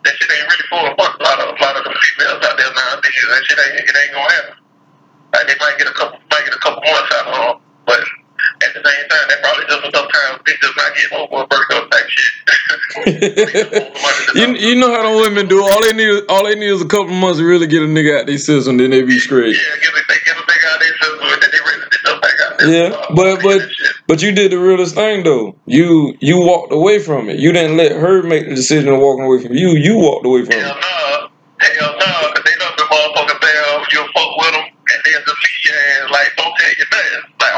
[0.04, 1.20] that shit ain't really for a fuck.
[1.20, 3.92] A lot of, a lot of the females out there nowadays, that shit ain't, it
[3.92, 4.56] ain't gonna happen.
[5.36, 8.00] Like, they might get a couple, might get a couple months out of them, but
[8.62, 11.90] at the same time, that probably just time they just not getting over a breakup
[11.90, 12.32] type shit.
[14.36, 15.62] you you know how the women do.
[15.62, 18.20] All they need all they need is a couple months to really get a nigga
[18.20, 19.56] out their system, then they be straight.
[19.56, 22.22] Yeah, get a, they get a nigga out there, so then they ready to jump
[22.22, 22.68] back out there.
[22.68, 23.62] Yeah, but but
[24.06, 25.56] but you did the realest thing though.
[25.66, 27.38] You you walked away from it.
[27.38, 29.70] You didn't let her make the decision of walking away from you.
[29.70, 30.80] You walked away from Hell it.
[30.80, 31.28] no.
[31.60, 32.31] Hell no,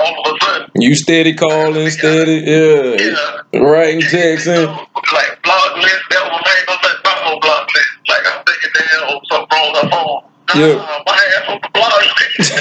[0.05, 0.71] all of a sudden.
[0.77, 3.61] You steady calling, steady, yeah, Yeah.
[3.61, 7.91] writing Like, block list, that was ain't no nothing about no block list.
[8.09, 10.21] Like, I'm thinking, damn, something wrong with her phone.
[10.47, 10.77] Nah, Yeah.
[11.07, 12.53] my ass on the block list.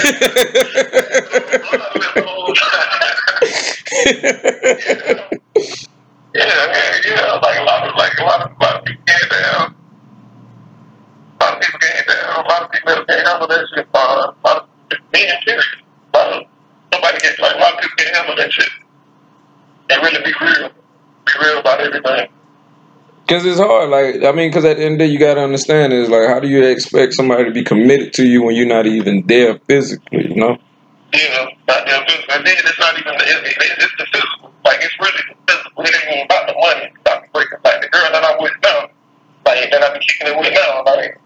[6.34, 7.34] Yeah, yeah, yeah.
[7.44, 9.76] Like a lot of, like a lot of, a lot of people came down.
[11.40, 12.46] A lot of people came down.
[12.46, 13.88] A lot of people can't handle that shit.
[13.94, 14.68] Uh, a lot of
[15.14, 15.64] me and period.
[16.14, 16.44] A lot of
[16.92, 18.70] somebody gets like a lot of people can't handle that shit.
[19.92, 20.70] And really be real,
[21.26, 22.30] be real about everything.
[23.34, 25.42] Cause it's hard, like I mean, cause at the end of the day, you gotta
[25.42, 28.70] understand is like, how do you expect somebody to be committed to you when you're
[28.70, 30.30] not even there physically?
[30.30, 30.58] You know?
[31.12, 32.30] Yeah, not their physical.
[32.30, 34.54] And then it's not even the, it, it, it's the physical.
[34.64, 35.18] Like it's really
[35.50, 35.82] physical.
[35.82, 36.94] It ain't even about the money.
[36.94, 37.58] It's about the breaking.
[37.66, 38.94] Like the girl that I'm with now,
[39.50, 41.18] like that I be kicking it with now, like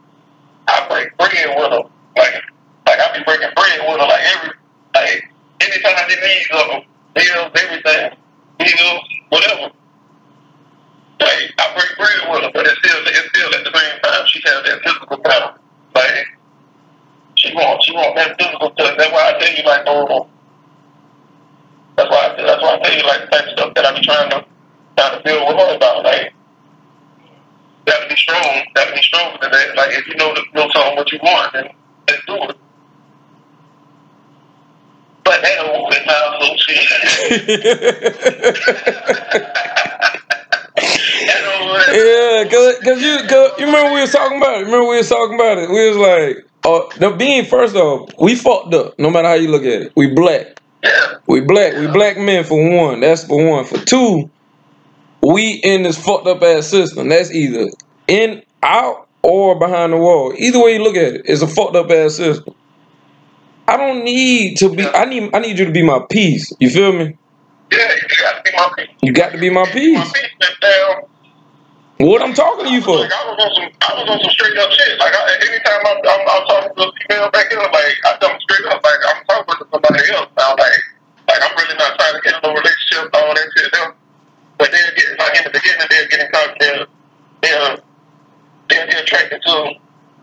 [0.71, 1.91] I break bread with her.
[2.15, 2.39] Like
[2.87, 4.07] like I be breaking bread with her.
[4.07, 4.55] Like every
[4.95, 5.27] like
[5.59, 6.87] anytime they need something,
[7.19, 8.15] bills, everything,
[8.63, 9.75] bills, whatever.
[11.19, 14.25] Like I break bread with her, but it's still it's still at the same time
[14.27, 15.58] she has that physical power.
[15.95, 16.27] Like
[17.36, 18.97] she want she want that physical touch.
[18.97, 20.30] That's why I tell you like no.
[21.95, 23.93] That's why I, that's why I tell you like the type of stuff that I
[23.97, 24.45] be trying to
[24.95, 26.03] trying to build with her about.
[26.03, 26.34] Like
[27.86, 29.75] gotta be strong, gotta be stronger than that.
[29.75, 31.69] Like if you know the know something what you want, then
[32.08, 32.58] let's do it.
[35.23, 36.93] But that old now so shit.
[41.97, 44.65] Yeah, cause, cause you, cause you remember we was talking about it.
[44.65, 45.67] Remember we was talking about it.
[45.69, 48.99] We was like, uh, the being first off, we fucked up.
[48.99, 50.62] No matter how you look at it, we black.
[50.83, 51.15] Yeah.
[51.27, 51.73] We black.
[51.73, 52.99] We black men for one.
[52.99, 53.65] That's for one.
[53.65, 54.29] For two,
[55.21, 57.10] we in this fucked up ass system.
[57.10, 57.67] That's either
[58.07, 60.33] in, out, or behind the wall.
[60.38, 62.53] Either way you look at it, it's a fucked up ass system.
[63.67, 64.86] I don't need to be.
[64.86, 65.33] I need.
[65.33, 66.53] I need you to be my peace.
[66.60, 67.17] You feel me?
[67.71, 68.95] Yeah, you gotta be my peace.
[69.01, 70.13] You got to be my My peace.
[71.97, 72.93] What I'm talking to you for?
[72.93, 75.01] Like, I was on some, I was on some straight up shit.
[75.01, 78.38] Like, I, anytime I'm, I'm, I'm talking to a female back here, like, I them
[78.45, 80.53] straight up, like, I'm talking to somebody else now.
[80.62, 80.77] Like,
[81.25, 83.73] like I'm really not trying to get in a relationship, all that shit.
[83.73, 83.97] Them.
[84.62, 86.86] But they'll get, like, in the beginning, they'll get in touch, they'll,
[87.41, 89.53] they'll, be attracted to,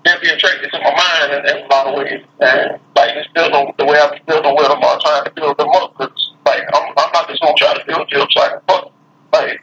[0.06, 2.22] they'll be attracted to my mind in, in a lot of ways.
[2.38, 5.74] And, like, it's still the, way I'm building with them or trying to build them
[5.74, 5.90] up.
[5.98, 8.62] Cause, like, I'm, I'm not just gonna try to build you up so I can
[8.70, 8.94] fuck.
[9.34, 9.58] Like,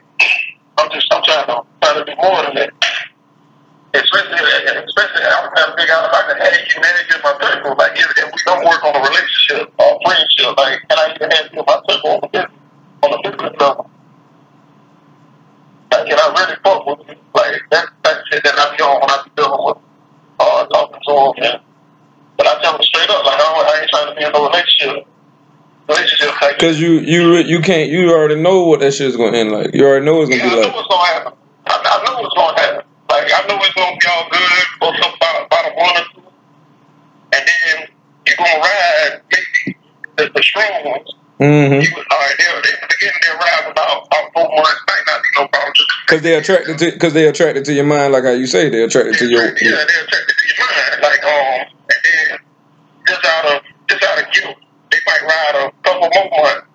[0.78, 2.70] I'm just, I'm trying to, trying to do more than that.
[3.94, 7.76] Especially, especially, I'm trying to figure out if I can you manage in my circle.
[7.76, 11.28] Like, if, if we don't work on a relationship or friendship, like, can I even
[11.52, 12.56] you in my circle on the business,
[13.04, 13.90] on the business level?
[15.92, 17.16] Like, can I really fuck with you?
[17.34, 19.76] Like, that's that shit that I be on when I be dealing with,
[20.40, 21.60] uh, talking to them, man.
[22.38, 24.32] But I tell them straight up, like, I, don't, I ain't trying to be in
[24.32, 25.06] no relationship.
[25.88, 29.74] Cause you you you can't you already know what that shit's gonna end like.
[29.74, 30.74] You already know it's gonna I be know like.
[30.74, 31.32] what's gonna happen.
[31.66, 32.84] I, I know what's gonna happen.
[33.10, 36.22] Like I know it's gonna be all good for some about, about a month or
[36.22, 36.28] two,
[37.34, 37.88] and then
[38.26, 39.78] you're gonna ride maybe
[40.16, 41.14] the, the strong ones.
[41.40, 41.82] Mm-hmm.
[41.82, 44.80] You, all right, they'll, they, beginning their ride about about four months.
[44.86, 45.74] Might not be no problem.
[46.06, 48.82] Cause they attracted to cause they attracted to your mind like how you say they
[48.84, 49.42] attracted to your.
[49.42, 51.02] yeah, they're attracted to your mind.
[51.02, 52.38] Like um, and then
[53.08, 54.61] just out of just out of guilt, they
[55.06, 56.66] might ride a couple more months.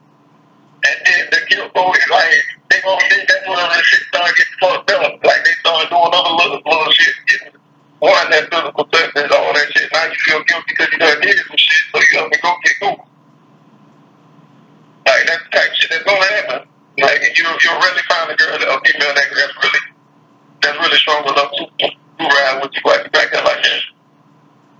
[0.85, 4.35] And then the guilt goes like they gonna think that's when all that shit started
[4.37, 5.23] getting fucked up.
[5.23, 7.53] Like they started doing other little little shit, getting
[7.99, 9.89] one that physical touch and all that shit.
[9.91, 12.53] Now you feel guilty because you done did some shit, so you up and go
[12.63, 13.07] get Google.
[15.07, 16.61] Like that's the type of shit that's gonna happen.
[16.99, 19.83] Like if you if you really find a girl a female that that's really
[20.61, 23.96] that's really strong enough to, to ride with you right back up like that.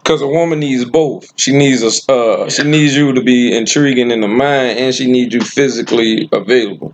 [0.08, 1.34] Cause a woman needs both.
[1.36, 5.12] She needs a uh, she needs you to be intriguing in the mind, and she
[5.12, 6.93] needs you physically available.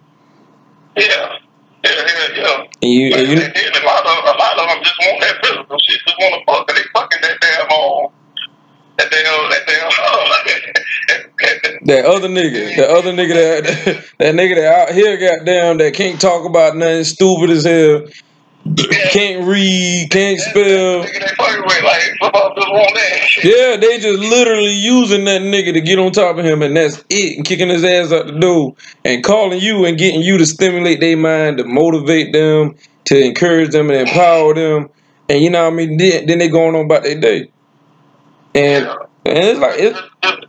[0.97, 2.63] Yeah, yeah, yeah, yeah.
[2.81, 5.45] And you, and you then a lot of a lot of them just want that
[5.45, 8.11] physical shit, just want to fuck, and they fucking that damn um,
[8.97, 9.83] that damn that damn.
[11.85, 16.19] that other nigga, that other nigga that that nigga that out here, goddamn, that can't
[16.19, 18.07] talk about nothing, stupid as hell,
[19.11, 21.03] can't read, can't spell.
[21.03, 23.43] Nigga, they fucking with like football just want that shit.
[23.45, 27.03] Yeah, they just literally using that nigga to get on top of him, and that's
[27.09, 30.45] it, and kicking his ass out the door, and calling you and getting you to
[30.45, 34.89] stimulate their mind, to motivate them, to encourage them and empower them,
[35.27, 35.97] and you know what I mean.
[35.97, 37.51] Then, then they going on about their day,
[38.55, 38.95] and Yeah.
[39.25, 40.47] and it's like Just, it's just,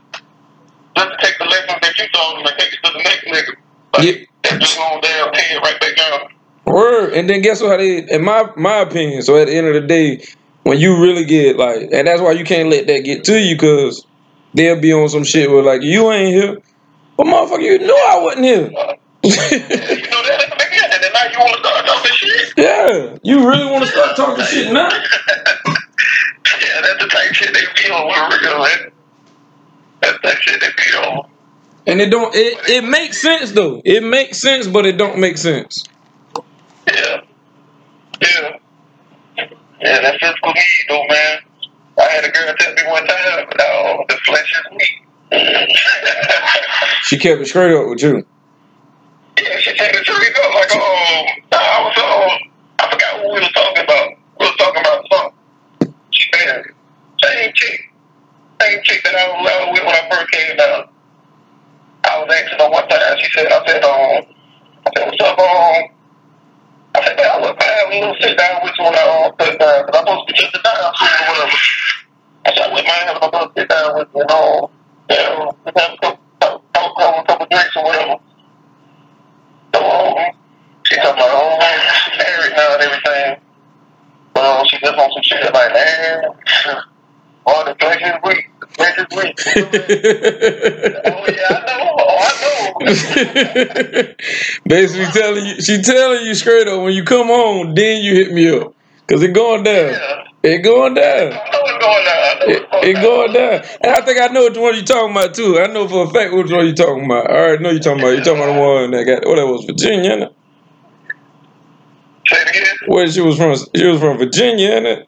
[0.97, 3.57] just take the lessons that you taught them and take it to the next nigga.
[3.99, 4.25] Like, Yeah.
[4.45, 6.29] That's just gonna damn pay right back down.
[6.67, 7.79] Word, and then guess what?
[7.79, 10.25] They, in my my opinion, so at the end of the day,
[10.63, 13.57] when you really get like, and that's why you can't let that get to you,
[13.57, 14.07] cause
[14.55, 16.59] they'll be on some shit where like you ain't here,
[17.17, 18.71] but motherfucker, you knew I wasn't here.
[19.25, 22.55] You know that nigga, and then now you wanna start talking shit.
[22.57, 24.89] Yeah, you really want to start talking shit now?
[26.61, 28.93] Yeah, that's the type shit they be on with real, man.
[30.01, 31.29] That's that shit they be on.
[31.87, 32.35] And it don't.
[32.35, 33.83] It, it makes sense though.
[33.85, 35.85] It makes sense, but it don't make sense.
[36.95, 37.21] Yeah.
[38.21, 38.59] Yeah.
[39.81, 41.39] Yeah, that physical need though, man.
[41.99, 45.03] I had a girl tell me one time, no, the flesh is weak.
[47.05, 48.25] She kept it straight up with you.
[49.39, 50.55] Yeah, she said it straight up.
[50.55, 54.09] Like, um, I was, um, I forgot what we was talking about.
[54.41, 55.95] We was talking about something.
[56.13, 56.65] She said,
[57.23, 57.93] same chick,
[58.63, 60.89] same chick that I was out with when I first came down.
[62.05, 63.19] I was asking her one time.
[63.21, 64.25] She said, I said, um,
[64.87, 65.94] I said, what's up, um,
[67.25, 69.33] I said, man, I would have a little sit down with you when I um,
[69.41, 71.59] sit down, because I'm supposed to be just down soon or whatever.
[72.45, 74.71] I said, I wouldn't mind having a little sit down with you, you know,
[75.11, 78.17] you know, just have a couple, drinks or whatever.
[79.75, 79.81] So,
[80.85, 81.85] she talking about,
[82.57, 83.41] now and everything.
[84.35, 86.25] But she just on some shit like, man,
[87.47, 88.51] all the flesh is weak.
[88.77, 89.35] The flesh
[91.07, 91.95] oh, yeah, I know.
[91.99, 94.15] Oh, I know.
[94.67, 98.33] Basically telling you, she telling you straight up when you come home, then you hit
[98.33, 98.75] me up,
[99.07, 99.93] cause it going down.
[99.93, 100.25] Yeah.
[100.43, 101.33] It going down.
[101.33, 102.09] I know what's going on.
[102.09, 103.65] I know It, what's it going going down.
[103.83, 105.59] And I think I know which one you talking about too.
[105.59, 107.31] I know for a fact which one you're talking about.
[107.31, 108.11] I already know you talking about.
[108.11, 110.35] You're talking about the one that got what that was Virginia, innit?
[112.27, 112.77] Say it again.
[112.89, 113.57] Where she was from?
[113.75, 115.07] She was from Virginia, innit?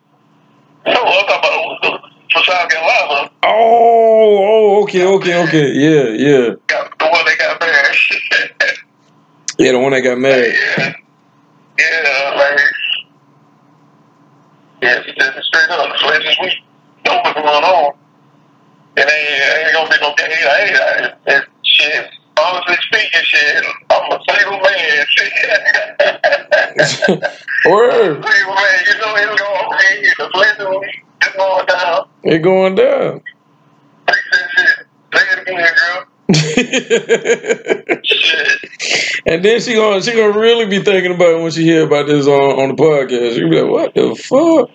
[0.86, 2.05] No, I'm talking about
[2.36, 3.30] for South Carolina.
[3.42, 5.72] Oh, oh, okay, okay, okay.
[5.72, 6.54] Yeah, yeah.
[6.66, 7.98] Got the one that got married.
[9.58, 10.52] Yeah, the one that got married.
[10.52, 10.92] yeah.
[11.78, 12.60] Yeah, like,
[14.82, 15.92] yeah, straight up.
[15.92, 16.58] The flesh is weak.
[17.06, 17.94] Know what's going on.
[18.98, 20.28] It ain't, ain't gonna be no game.
[20.28, 20.76] I ain't,
[21.26, 22.10] I, shit.
[22.38, 25.06] Honestly speaking, shit, I'm a single man.
[25.08, 25.32] Shit.
[27.70, 28.24] Word.
[28.24, 29.96] single man, you know it's going okay.
[30.18, 30.96] The flesh is weak.
[31.00, 31.05] It's
[31.36, 32.08] going down.
[32.22, 33.22] It going down.
[34.06, 34.86] Fix that shit.
[35.14, 36.06] Say it again, girl.
[38.04, 39.20] Shit.
[39.26, 42.08] and then she gonna she gonna really be thinking about it when she hear about
[42.08, 43.34] this on, on the podcast.
[43.34, 44.70] She be like, "What the fuck?"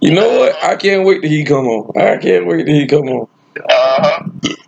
[0.00, 0.56] You know what?
[0.62, 1.96] I can't wait till he come on.
[2.00, 3.28] I can't wait till he come on.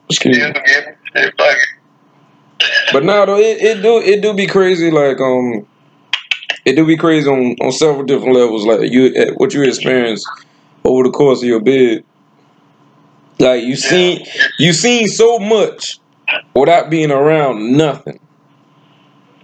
[0.09, 0.43] Excuse me.
[0.43, 0.97] Yes, again.
[1.17, 2.93] Shit, fuck it.
[2.93, 4.91] But now though, it, it do it do be crazy.
[4.91, 5.67] Like um,
[6.65, 8.67] it do be crazy on on several different levels.
[8.67, 10.25] Like you, eh, what you experience
[10.85, 12.05] over the course of your bid.
[13.39, 14.27] Like you seen
[14.59, 15.99] you seen so much
[16.55, 18.21] without being around nothing.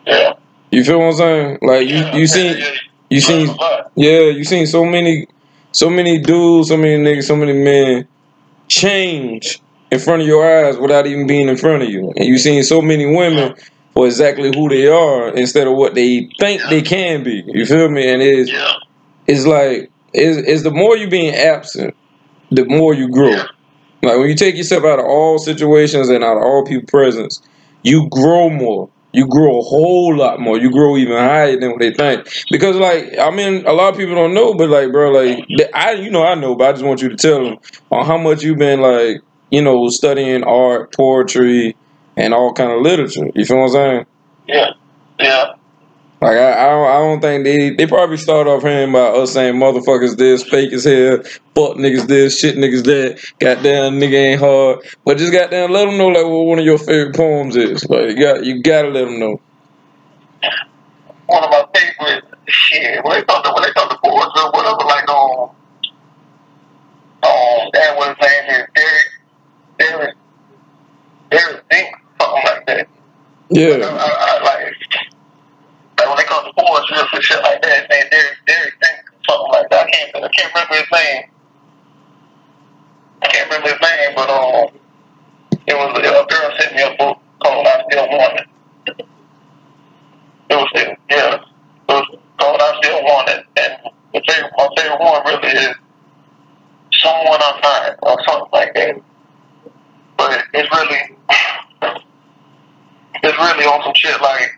[0.06, 0.34] Yeah.
[0.70, 1.58] You feel what I'm saying?
[1.62, 2.62] Like you you seen
[3.08, 3.56] you seen
[3.94, 5.26] yeah you seen so many
[5.72, 8.08] so many dudes, so many niggas, so many men
[8.68, 12.38] change in front of your eyes without even being in front of you, and you
[12.38, 13.54] seen so many women
[13.92, 17.42] for exactly who they are instead of what they think they can be.
[17.46, 18.10] You feel me?
[18.10, 18.50] And it's
[19.26, 21.94] it's like it's, it's the more you being absent,
[22.50, 23.36] the more you grow.
[24.02, 27.42] Like when you take yourself out of all situations and out of all people presence,
[27.82, 28.88] you grow more.
[29.12, 30.58] You grow a whole lot more.
[30.58, 32.28] You grow even higher than what they think.
[32.50, 35.44] Because like I mean, a lot of people don't know, but like bro, like
[35.74, 37.56] I you know I know, but I just want you to tell them
[37.90, 41.76] on how much you've been like you know studying art, poetry,
[42.16, 43.30] and all kind of literature.
[43.34, 44.06] You feel what I'm saying?
[44.46, 44.70] Yeah.
[45.18, 45.54] Yeah.
[46.26, 49.34] Like I, I don't, I don't think they they probably start off hearing about us
[49.34, 51.18] saying motherfuckers this, fake as hell,
[51.54, 54.80] fuck niggas this, shit niggas that, goddamn nigga ain't hard.
[55.04, 57.86] But just goddamn let them know like what one of your favorite poems is.
[57.88, 59.40] Like you got you gotta let them know.
[61.28, 64.50] One of my favorite shit, when they come to when they come to boards or
[64.50, 65.50] whatever, like um,
[67.22, 69.06] um, that what his name is, Derek,
[69.78, 70.16] Derek,
[71.30, 71.88] Derek Zink,
[72.20, 72.88] something like that.
[72.88, 72.88] I,
[73.50, 73.76] Yeah.
[73.84, 74.74] I, I, like,
[75.98, 78.74] like when they come to real for shit like that, his name Derek, Derek
[79.28, 79.86] something like that.
[79.86, 81.22] I can't, I can't remember his name.
[83.22, 84.80] I can't remember his name, but um,
[85.66, 89.06] it was a girl sent me a book called I Still Want It.
[90.48, 91.40] It was still, yeah, it
[91.88, 93.72] was called I Still Want It, and
[94.14, 95.74] the favorite, my favorite one really is
[96.92, 98.96] Someone I'm Not or something like that.
[100.16, 101.16] But it's really,
[103.22, 104.55] it's really on some shit like,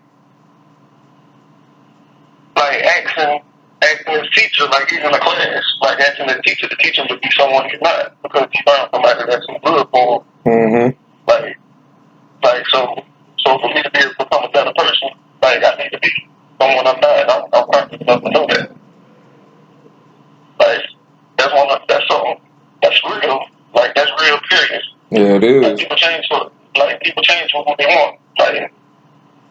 [2.69, 3.41] like asking,
[3.83, 7.07] asking his teacher, like he's in a class, like asking the teacher to teach him
[7.09, 10.53] to be someone he's not, because he found somebody that's good for him.
[10.53, 10.89] Mm-hmm.
[11.29, 11.59] Like,
[12.43, 13.05] like so,
[13.39, 15.09] so for me to be able to become a better person,
[15.43, 16.11] like I need to be
[16.61, 17.31] someone I'm not.
[17.31, 18.71] I'm, I'm practicing enough to know that.
[20.59, 20.83] Like,
[21.37, 21.71] that's one.
[21.71, 22.41] Of, that's something.
[22.83, 23.41] That's real.
[23.75, 24.39] Like that's real.
[24.49, 24.83] Period.
[25.11, 28.19] Yeah, it Like people change for, like people change for who they want.
[28.39, 28.73] Like,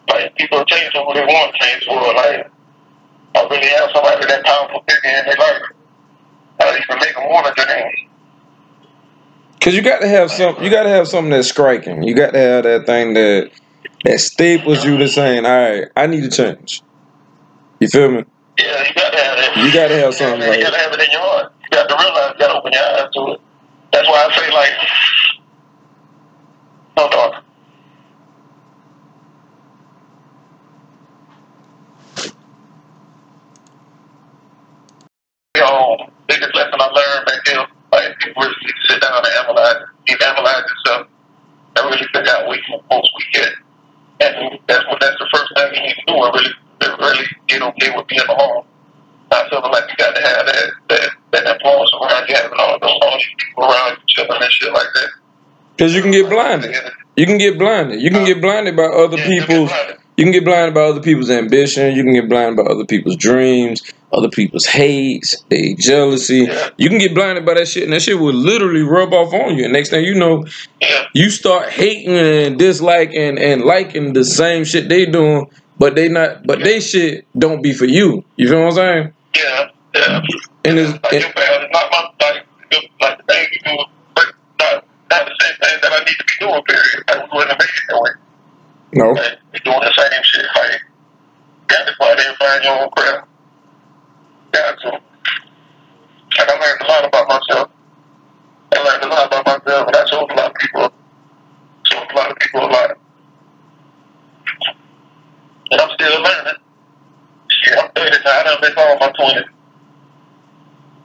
[0.08, 1.94] like people change for who they want change for.
[2.14, 2.50] Like,
[3.38, 5.62] I really have somebody that powerful figure in their life.
[6.60, 8.08] I even make them want to change.
[9.60, 10.62] Cause you got to have some.
[10.62, 12.02] You got to have something that's striking.
[12.02, 13.50] You got to have that thing that
[14.04, 16.82] that staples you to saying, "All right, I need to change."
[17.80, 18.24] You feel me?
[18.58, 19.56] Yeah, you gotta have that.
[19.56, 21.52] You gotta have something You like- gotta have it in your heart.
[21.62, 22.32] You got to realize.
[22.34, 23.40] You gotta open your eyes to it.
[23.92, 24.72] That's why I say like,
[26.96, 27.42] hold on.
[35.68, 35.96] Yo,
[36.26, 39.84] biggest lesson I learned back there, like people really need to sit down and analyze,
[40.06, 41.06] keep analyze yourself,
[41.76, 43.52] and really figure out where you most weak at.
[44.20, 46.14] And that's what that's the first thing you need to do.
[46.14, 46.54] And really,
[46.98, 48.64] really get okay with being alone.
[49.30, 52.78] Not feeling like you got to have that that that influence around you, having all
[52.80, 55.08] those all these people around you, chilling and shit like that.
[55.78, 56.74] Cause you can get blinded.
[57.16, 58.00] You can get blinded.
[58.00, 59.68] You can get blinded by other Yeah, you get people's.
[59.70, 59.96] blinded.
[60.16, 61.94] You can get blinded by other people's ambition.
[61.94, 63.82] You can get blinded by other people's dreams,
[64.12, 66.46] other people's hates, they jealousy.
[66.48, 66.70] Yeah.
[66.78, 69.56] You can get blinded by that shit, and that shit will literally rub off on
[69.56, 69.64] you.
[69.64, 70.46] And next thing you know,
[70.80, 75.46] Yeah, you start hating and disliking and liking the same shit they doing,
[75.78, 76.46] but they not.
[76.46, 78.24] But they shit don't be for you.
[78.36, 79.12] You feel what I'm saying?
[79.36, 80.20] yeah, yeah.
[80.64, 81.38] And it's, Like your it's
[81.72, 82.44] not my like
[83.00, 83.84] like the things you do,
[84.14, 84.24] but
[84.60, 86.62] not not the same thing that I need to be doing.
[86.64, 87.04] Period.
[87.08, 88.10] Like we wouldn't make it that way.
[88.94, 89.10] no.
[89.12, 90.46] Like we doing the same shit.
[90.56, 90.80] Like
[91.68, 93.28] to out there and find your own craft.
[94.52, 94.88] Got to.
[94.90, 97.70] Like I learned a lot about myself.
[98.74, 100.92] I learned a lot about myself, and I showed a lot of people.
[101.84, 102.90] Showed a lot of people a lot.
[105.70, 106.54] And I'm still learning.
[107.48, 108.30] Shit, I'm 30 now.
[108.30, 109.44] I done been my 20s.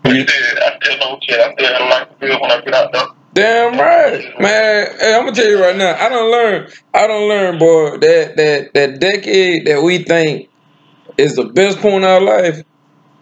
[0.04, 1.40] But You- still, I still know shit.
[1.40, 3.08] I still have a life to live when I get out there.
[3.34, 4.88] Damn right, man.
[5.00, 5.96] Hey, I'm gonna tell you right now.
[6.00, 6.68] I don't learn.
[6.94, 7.98] I don't learn, boy.
[7.98, 10.50] That that that decade that we think
[11.18, 12.62] is the best point in our life.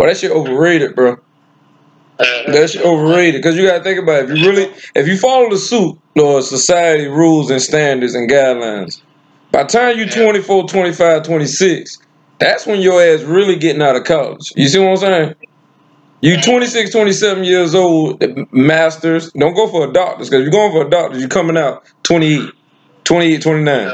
[0.02, 1.18] Well, that shit overrated, bro.
[2.18, 3.44] That shit overrated.
[3.44, 4.32] Cause you gotta think about it.
[4.32, 9.04] If you really, if you follow the suit or society rules and standards and guidelines,
[9.52, 12.00] by the time you 24, 25, 26,
[12.40, 14.52] that's when your ass really getting out of college.
[14.56, 15.36] You see what I'm saying?
[16.22, 19.32] You 26, 27 years old, masters.
[19.34, 22.50] Don't go for a doctor's because you're going for a doctor's, you're coming out 28,
[23.04, 23.92] 28, 29.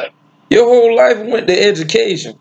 [0.52, 2.40] Your whole life went to education.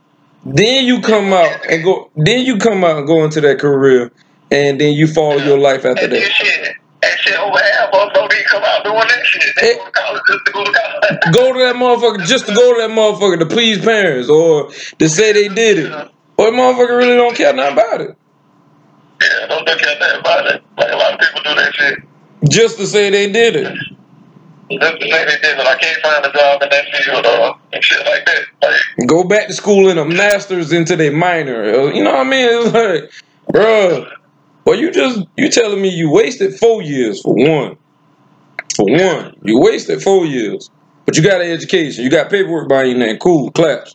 [0.55, 2.11] Then you come out and go.
[2.15, 4.13] Then you come out and go into that career,
[4.51, 6.23] and then you follow your life after that.
[6.23, 9.57] shit, that shit over half of them don't come out doing that shit.
[9.57, 11.35] They go to college just to go to college.
[11.35, 15.09] Go to that motherfucker just to go to that motherfucker to please parents or to
[15.09, 16.11] say they did it.
[16.37, 18.17] But motherfucker really don't care nothing about it.
[19.21, 20.63] Yeah, don't care nothing about it.
[20.79, 21.99] Like a lot of people do that shit.
[22.49, 23.77] Just to say they did it.
[24.71, 25.67] Just to say they did it.
[25.67, 28.43] I can't find a job in that field or and shit like that.
[28.63, 31.65] Like, Go back to school in a master's into their minor.
[31.93, 32.49] You know what I mean?
[32.51, 33.11] It's like,
[33.55, 34.11] bruh.
[34.65, 37.77] Well, you just you telling me you wasted four years for one.
[38.75, 40.69] For one, you wasted four years,
[41.05, 42.03] but you got an education.
[42.03, 43.19] You got paperwork by your name.
[43.19, 43.95] Cool, claps.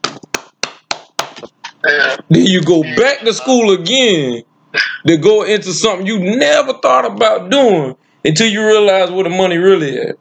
[1.86, 4.44] yeah, Then you go back to school again
[5.06, 9.58] to go into something you never thought about doing until you realize where the money
[9.58, 10.16] really at.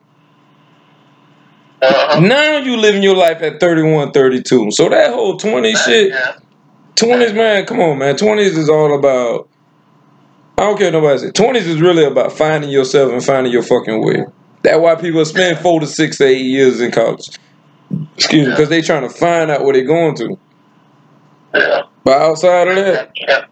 [1.82, 2.20] Uh-huh.
[2.20, 4.70] Now you living your life at 31, 32.
[4.72, 6.36] So that whole 20 shit, Yeah.
[6.96, 8.14] 20s, man, come on, man.
[8.16, 9.48] 20s is all about,
[10.58, 11.30] I don't care nobody say.
[11.30, 14.26] 20s is really about finding yourself and finding your fucking way.
[14.62, 17.30] That's why people spend four to six to eight years in college.
[18.16, 20.38] Excuse me, because they trying to find out what they're going to.
[21.54, 21.82] Yeah.
[22.04, 23.48] But outside of that, You got,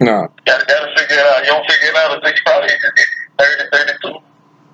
[0.00, 0.26] nah.
[0.46, 1.40] gotta, gotta figure it out.
[1.44, 2.78] You don't figure it out until you probably get
[3.70, 4.18] 30, 32,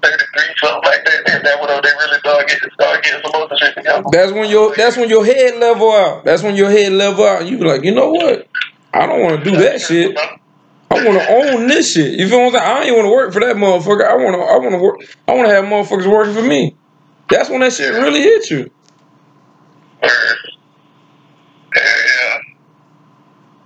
[0.02, 1.42] thirty three, something like that.
[1.44, 4.04] That when they really start getting start getting some other shit together.
[4.10, 6.24] That's when your that's when your head level out.
[6.24, 7.46] That's when your head level out.
[7.46, 8.48] You be like, you know what?
[8.92, 10.16] I don't want to do that shit.
[10.18, 12.18] I want to own this shit.
[12.18, 12.64] You feel what I'm saying?
[12.64, 14.06] I ain't want to work for that motherfucker.
[14.06, 14.42] I want to.
[14.42, 15.16] I want to work.
[15.26, 16.76] I want to have motherfuckers working for me.
[17.30, 18.70] That's when that shit really hit you.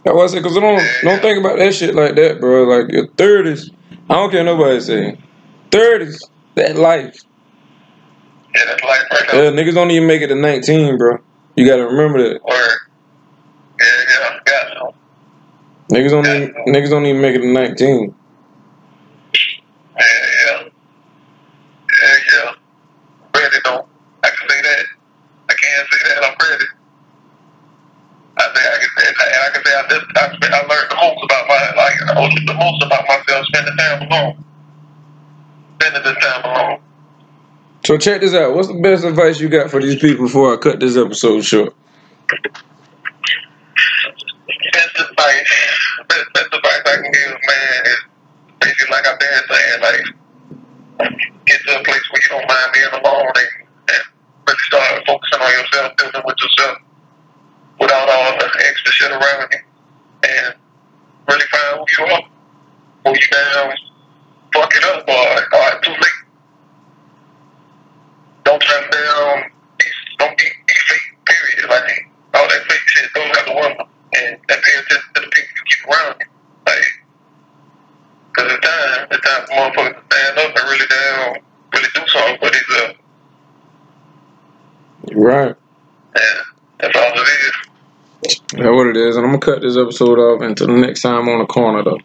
[0.06, 0.44] Yeah, wasn't.
[0.44, 2.62] Cause I don't don't think about that shit like that, bro.
[2.64, 3.70] Like your thirties.
[4.08, 5.22] I don't care nobody saying.
[5.70, 6.18] 30s.
[6.54, 7.14] That life.
[8.54, 9.42] Yeah, that's life right now.
[9.42, 11.18] Yeah, niggas don't even make it to 19, bro.
[11.56, 12.40] You gotta remember that.
[12.42, 12.54] Or,
[13.80, 14.90] yeah, yeah, yeah.
[15.92, 18.14] Niggas don't, yeah, niggas don't even make it to 19.
[19.94, 20.68] Yeah, yeah.
[22.02, 22.52] Yeah, yeah.
[23.34, 24.84] I can say that.
[25.50, 26.24] I can't say that.
[26.24, 26.64] I'm ready.
[28.38, 30.96] I say I can say and I can say I just I, I learned the
[31.00, 33.15] most about my like I learned the most about my
[37.86, 38.52] So check this out.
[38.52, 41.72] What's the best advice you got for these people before I cut this episode short?
[44.72, 45.46] Best advice,
[46.08, 48.00] best, best advice I can give, man, is
[48.58, 50.02] basically like I've been saying, like
[51.46, 53.50] get to a place where you don't mind being alone and,
[53.94, 54.02] and
[54.48, 56.78] really start focusing on yourself, dealing with yourself
[57.78, 59.62] without all the extra shit around you,
[60.26, 60.54] and
[61.30, 62.22] really find who you are.
[63.04, 63.74] Who you down,
[64.52, 66.26] fuck it up, or, or too late.
[68.46, 69.86] Don't try to down, be,
[70.20, 71.68] don't be, be fake, period.
[71.68, 75.26] Like, all that fake shit, don't have to work and, and pay attention to the
[75.26, 76.26] people you keep around you.
[76.64, 76.86] Like,
[78.36, 81.38] cause it's time, it's time for motherfuckers to stand up and really down,
[81.74, 82.98] really do something for themselves.
[85.12, 85.56] Right.
[86.14, 86.38] And
[86.78, 87.52] that's all it is.
[88.52, 89.16] That's what it is.
[89.16, 92.00] And I'm gonna cut this episode off until the next time on the corner though.